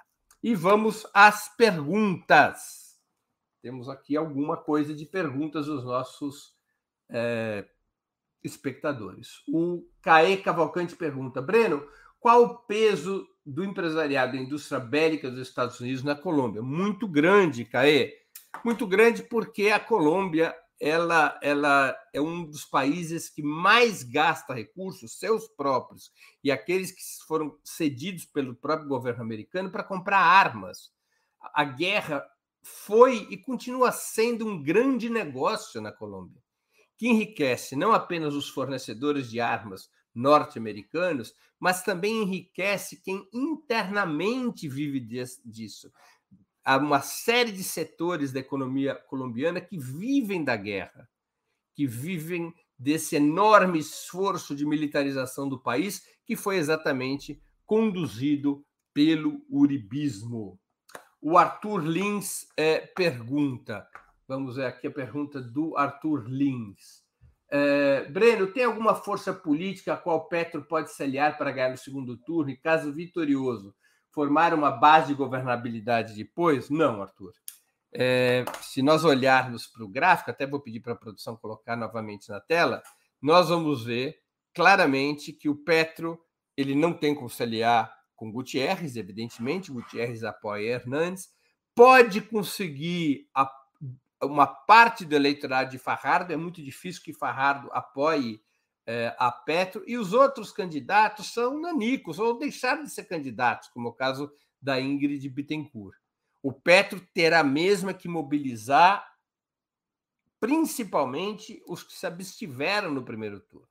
E 0.42 0.54
vamos 0.54 1.06
às 1.12 1.54
perguntas. 1.56 2.98
Temos 3.60 3.88
aqui 3.88 4.16
alguma 4.16 4.56
coisa 4.56 4.94
de 4.94 5.04
perguntas 5.04 5.66
dos 5.66 5.84
nossos 5.84 6.56
é, 7.10 7.68
espectadores. 8.42 9.42
O 9.52 9.84
Caê 10.02 10.36
Cavalcante 10.36 10.96
pergunta: 10.96 11.42
Breno, 11.42 11.86
qual 12.20 12.42
o 12.42 12.58
peso 12.58 13.26
do 13.44 13.64
empresariado 13.64 14.32
da 14.32 14.38
indústria 14.38 14.80
bélica 14.80 15.30
dos 15.30 15.40
Estados 15.40 15.80
Unidos 15.80 16.02
na 16.02 16.14
Colômbia? 16.14 16.62
Muito 16.62 17.06
grande, 17.08 17.64
Caê. 17.64 18.14
Muito 18.64 18.86
grande 18.86 19.22
porque 19.22 19.68
a 19.68 19.80
Colômbia 19.80 20.54
ela, 20.80 21.38
ela 21.42 21.96
é 22.12 22.20
um 22.20 22.44
dos 22.44 22.64
países 22.64 23.28
que 23.28 23.42
mais 23.42 24.02
gasta 24.02 24.54
recursos, 24.54 25.18
seus 25.18 25.48
próprios, 25.48 26.12
e 26.42 26.50
aqueles 26.50 26.92
que 26.92 27.02
foram 27.26 27.58
cedidos 27.64 28.24
pelo 28.24 28.54
próprio 28.54 28.88
governo 28.88 29.22
americano 29.22 29.70
para 29.70 29.82
comprar 29.82 30.20
armas. 30.20 30.92
A 31.52 31.64
guerra 31.64 32.24
foi 32.62 33.26
e 33.30 33.36
continua 33.36 33.90
sendo 33.90 34.46
um 34.46 34.62
grande 34.62 35.08
negócio 35.08 35.80
na 35.80 35.90
Colômbia, 35.90 36.40
que 36.98 37.08
enriquece 37.08 37.74
não 37.74 37.92
apenas 37.92 38.34
os 38.34 38.50
fornecedores 38.50 39.30
de 39.30 39.40
armas 39.40 39.88
norte-americanos, 40.14 41.32
mas 41.58 41.82
também 41.82 42.22
enriquece 42.22 43.00
quem 43.00 43.26
internamente 43.32 44.68
vive 44.68 45.00
disso 45.00 45.90
há 46.68 46.76
uma 46.76 47.00
série 47.00 47.50
de 47.50 47.64
setores 47.64 48.30
da 48.30 48.40
economia 48.40 48.94
colombiana 48.94 49.58
que 49.58 49.78
vivem 49.78 50.44
da 50.44 50.54
guerra, 50.54 51.08
que 51.74 51.86
vivem 51.86 52.52
desse 52.78 53.16
enorme 53.16 53.78
esforço 53.78 54.54
de 54.54 54.66
militarização 54.66 55.48
do 55.48 55.58
país, 55.58 56.02
que 56.26 56.36
foi 56.36 56.58
exatamente 56.58 57.40
conduzido 57.64 58.62
pelo 58.92 59.42
uribismo. 59.48 60.60
O 61.22 61.38
Arthur 61.38 61.78
Lins 61.78 62.46
é, 62.54 62.80
pergunta, 62.80 63.88
vamos 64.28 64.56
ver 64.56 64.66
aqui 64.66 64.86
a 64.86 64.90
pergunta 64.90 65.40
do 65.40 65.76
Arthur 65.76 66.28
Lins. 66.28 67.02
É, 67.50 68.04
Breno, 68.10 68.46
tem 68.52 68.64
alguma 68.64 68.94
força 68.94 69.32
política 69.32 69.94
a 69.94 69.96
qual 69.96 70.28
Petro 70.28 70.62
pode 70.62 70.92
se 70.92 71.02
aliar 71.02 71.38
para 71.38 71.50
ganhar 71.50 71.70
no 71.70 71.78
segundo 71.78 72.16
turno 72.18 72.50
e, 72.50 72.56
caso 72.56 72.92
vitorioso, 72.92 73.74
formar 74.12 74.52
uma 74.52 74.70
base 74.70 75.08
de 75.08 75.14
governabilidade 75.14 76.14
depois? 76.14 76.68
Não, 76.68 77.00
Arthur. 77.00 77.32
É, 77.90 78.44
se 78.60 78.82
nós 78.82 79.02
olharmos 79.02 79.66
para 79.66 79.82
o 79.82 79.88
gráfico, 79.88 80.30
até 80.30 80.46
vou 80.46 80.60
pedir 80.60 80.80
para 80.80 80.92
a 80.92 80.96
produção 80.96 81.34
colocar 81.34 81.74
novamente 81.74 82.28
na 82.28 82.38
tela, 82.38 82.82
nós 83.20 83.48
vamos 83.48 83.84
ver 83.84 84.18
claramente 84.54 85.32
que 85.32 85.48
o 85.48 85.56
Petro 85.56 86.20
ele 86.54 86.74
não 86.74 86.92
tem 86.92 87.14
como 87.14 87.30
se 87.30 87.42
aliar 87.42 87.96
com 88.14 88.30
Gutierrez, 88.30 88.96
evidentemente, 88.96 89.72
Gutierrez 89.72 90.22
apoia 90.22 90.74
Hernandes, 90.74 91.28
pode 91.74 92.20
conseguir 92.20 93.28
a, 93.32 93.48
uma 94.22 94.46
parte 94.46 95.04
do 95.04 95.14
eleitorado 95.14 95.70
de 95.70 95.78
Farrardo, 95.78 96.32
é 96.32 96.36
muito 96.36 96.62
difícil 96.62 97.02
que 97.02 97.12
Farrardo 97.12 97.68
apoie 97.72 98.42
é, 98.86 99.14
a 99.18 99.30
Petro, 99.30 99.84
e 99.86 99.96
os 99.96 100.12
outros 100.12 100.50
candidatos 100.50 101.32
são 101.32 101.60
nanicos, 101.60 102.18
ou 102.18 102.38
deixaram 102.38 102.84
de 102.84 102.90
ser 102.90 103.04
candidatos, 103.04 103.68
como 103.68 103.88
é 103.88 103.90
o 103.90 103.94
caso 103.94 104.32
da 104.60 104.80
Ingrid 104.80 105.28
Bittencourt. 105.28 105.96
O 106.42 106.52
Petro 106.52 107.00
terá 107.12 107.44
mesmo 107.44 107.92
que 107.94 108.08
mobilizar 108.08 109.06
principalmente 110.40 111.62
os 111.66 111.82
que 111.82 111.92
se 111.92 112.06
abstiveram 112.06 112.90
no 112.92 113.04
primeiro 113.04 113.40
turno. 113.40 113.68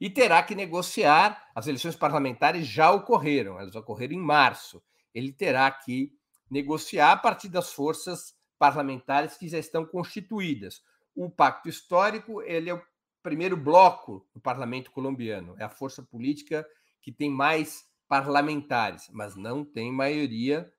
E 0.00 0.10
terá 0.10 0.42
que 0.42 0.54
negociar, 0.54 1.50
as 1.54 1.66
eleições 1.66 1.96
parlamentares 1.96 2.66
já 2.66 2.90
ocorreram, 2.90 3.58
elas 3.58 3.74
ocorreram 3.74 4.14
em 4.14 4.20
março. 4.20 4.82
Ele 5.14 5.32
terá 5.32 5.70
que 5.70 6.12
negociar 6.50 7.12
a 7.12 7.16
partir 7.16 7.48
das 7.48 7.72
forças 7.72 8.33
parlamentares 8.58 9.36
que 9.36 9.48
já 9.48 9.58
estão 9.58 9.84
constituídas. 9.84 10.82
O 11.14 11.30
pacto 11.30 11.68
histórico 11.68 12.42
ele 12.42 12.70
é 12.70 12.74
o 12.74 12.82
primeiro 13.22 13.56
bloco 13.56 14.26
no 14.34 14.40
parlamento 14.40 14.90
colombiano. 14.90 15.54
É 15.58 15.64
a 15.64 15.70
força 15.70 16.02
política 16.02 16.66
que 17.00 17.12
tem 17.12 17.30
mais 17.30 17.84
parlamentares, 18.08 19.08
mas 19.12 19.34
não 19.36 19.64
tem 19.64 19.90
maioria 19.92 20.70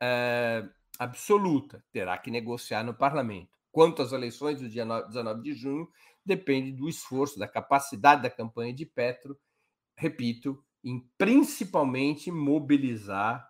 é, 0.00 0.68
absoluta. 0.98 1.84
Terá 1.92 2.16
que 2.18 2.30
negociar 2.30 2.84
no 2.84 2.94
parlamento. 2.94 3.50
Quanto 3.72 4.02
às 4.02 4.12
eleições 4.12 4.60
do 4.60 4.68
dia 4.68 4.84
19 4.84 5.42
de 5.42 5.52
junho, 5.52 5.88
depende 6.24 6.72
do 6.72 6.88
esforço, 6.88 7.38
da 7.38 7.46
capacidade 7.46 8.22
da 8.22 8.30
campanha 8.30 8.72
de 8.72 8.84
Petro, 8.84 9.38
repito, 9.96 10.62
em 10.82 11.00
principalmente 11.16 12.30
mobilizar 12.30 13.48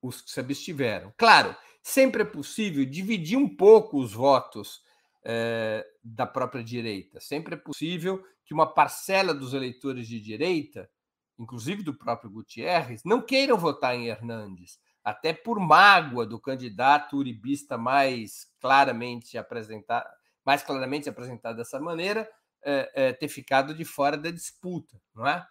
os 0.00 0.20
que 0.20 0.30
se 0.30 0.40
abstiveram. 0.40 1.12
Claro, 1.16 1.56
sempre 1.86 2.22
é 2.22 2.24
possível 2.24 2.84
dividir 2.84 3.38
um 3.38 3.48
pouco 3.48 4.00
os 4.00 4.12
votos 4.12 4.82
é, 5.24 5.86
da 6.02 6.26
própria 6.26 6.64
direita. 6.64 7.20
Sempre 7.20 7.54
é 7.54 7.56
possível 7.56 8.20
que 8.44 8.52
uma 8.52 8.66
parcela 8.66 9.32
dos 9.32 9.54
eleitores 9.54 10.08
de 10.08 10.20
direita, 10.20 10.90
inclusive 11.38 11.84
do 11.84 11.96
próprio 11.96 12.28
Gutierrez, 12.28 13.02
não 13.04 13.22
queiram 13.22 13.56
votar 13.56 13.94
em 13.94 14.08
Hernandes, 14.08 14.80
até 15.04 15.32
por 15.32 15.60
mágoa 15.60 16.26
do 16.26 16.40
candidato 16.40 17.18
uribista 17.18 17.78
mais 17.78 18.50
claramente 18.60 19.38
apresentado, 19.38 20.08
mais 20.44 20.64
claramente 20.64 21.08
apresentado 21.08 21.56
dessa 21.56 21.78
maneira, 21.78 22.28
é, 22.64 22.90
é, 22.94 23.12
ter 23.12 23.28
ficado 23.28 23.72
de 23.72 23.84
fora 23.84 24.16
da 24.16 24.32
disputa, 24.32 25.00
não 25.14 25.24
é? 25.24 25.46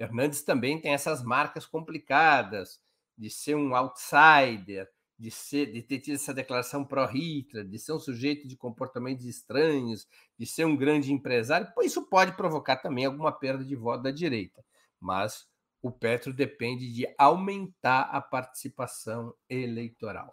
Hernandes 0.00 0.42
também 0.42 0.80
tem 0.80 0.92
essas 0.92 1.22
marcas 1.22 1.64
complicadas 1.64 2.80
de 3.16 3.30
ser 3.30 3.54
um 3.54 3.76
outsider, 3.76 4.90
de, 5.18 5.30
ser, 5.30 5.72
de 5.72 5.82
ter 5.82 6.00
tido 6.00 6.14
essa 6.14 6.34
declaração 6.34 6.84
pró-Hitler, 6.84 7.66
de 7.66 7.78
ser 7.78 7.92
um 7.92 7.98
sujeito 7.98 8.46
de 8.46 8.56
comportamentos 8.56 9.24
estranhos, 9.24 10.06
de 10.38 10.46
ser 10.46 10.64
um 10.64 10.76
grande 10.76 11.12
empresário, 11.12 11.68
isso 11.82 12.06
pode 12.08 12.36
provocar 12.36 12.76
também 12.76 13.06
alguma 13.06 13.32
perda 13.32 13.64
de 13.64 13.74
voto 13.74 14.02
da 14.02 14.10
direita. 14.10 14.64
Mas 15.00 15.46
o 15.82 15.90
Petro 15.90 16.32
depende 16.32 16.92
de 16.92 17.06
aumentar 17.18 18.02
a 18.02 18.20
participação 18.20 19.34
eleitoral. 19.48 20.30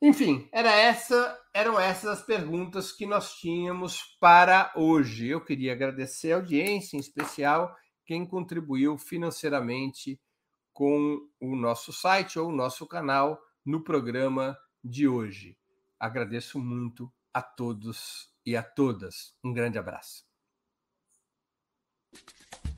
Enfim, 0.00 0.48
era 0.52 0.70
essa, 0.70 1.36
eram 1.52 1.78
essas 1.78 2.20
as 2.20 2.22
perguntas 2.24 2.92
que 2.92 3.04
nós 3.04 3.34
tínhamos 3.34 4.16
para 4.20 4.72
hoje. 4.76 5.26
Eu 5.26 5.44
queria 5.44 5.72
agradecer 5.72 6.32
a 6.32 6.36
audiência, 6.36 6.96
em 6.96 7.00
especial 7.00 7.74
quem 8.06 8.24
contribuiu 8.24 8.96
financeiramente 8.96 10.20
com 10.78 11.28
o 11.40 11.56
nosso 11.56 11.92
site 11.92 12.38
ou 12.38 12.50
o 12.50 12.54
nosso 12.54 12.86
canal 12.86 13.42
no 13.66 13.82
programa 13.82 14.56
de 14.84 15.08
hoje. 15.08 15.58
Agradeço 15.98 16.56
muito 16.60 17.12
a 17.34 17.42
todos 17.42 18.32
e 18.46 18.56
a 18.56 18.62
todas. 18.62 19.34
Um 19.42 19.52
grande 19.52 19.76
abraço. 19.76 20.24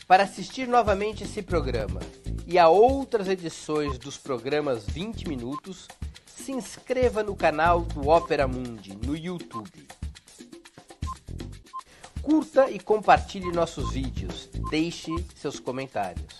Para 0.07 0.23
assistir 0.23 0.67
novamente 0.67 1.25
esse 1.25 1.43
programa 1.43 2.01
e 2.47 2.59
a 2.59 2.71
outras 2.71 3.29
edições 3.29 3.99
dos 3.99 4.17
programas 4.17 4.87
20 4.87 5.29
Minutos, 5.29 5.87
se 6.25 6.53
inscreva 6.53 7.23
no 7.23 7.37
canal 7.37 7.83
do 7.83 8.09
Opera 8.09 8.49
Mundi 8.49 8.97
no 8.97 9.15
YouTube. 9.15 9.87
Curta 12.23 12.71
e 12.71 12.81
compartilhe 12.81 13.53
nossos 13.53 13.93
vídeos. 13.93 14.49
Deixe 14.71 15.11
seus 15.37 15.61
comentários. 15.61 16.40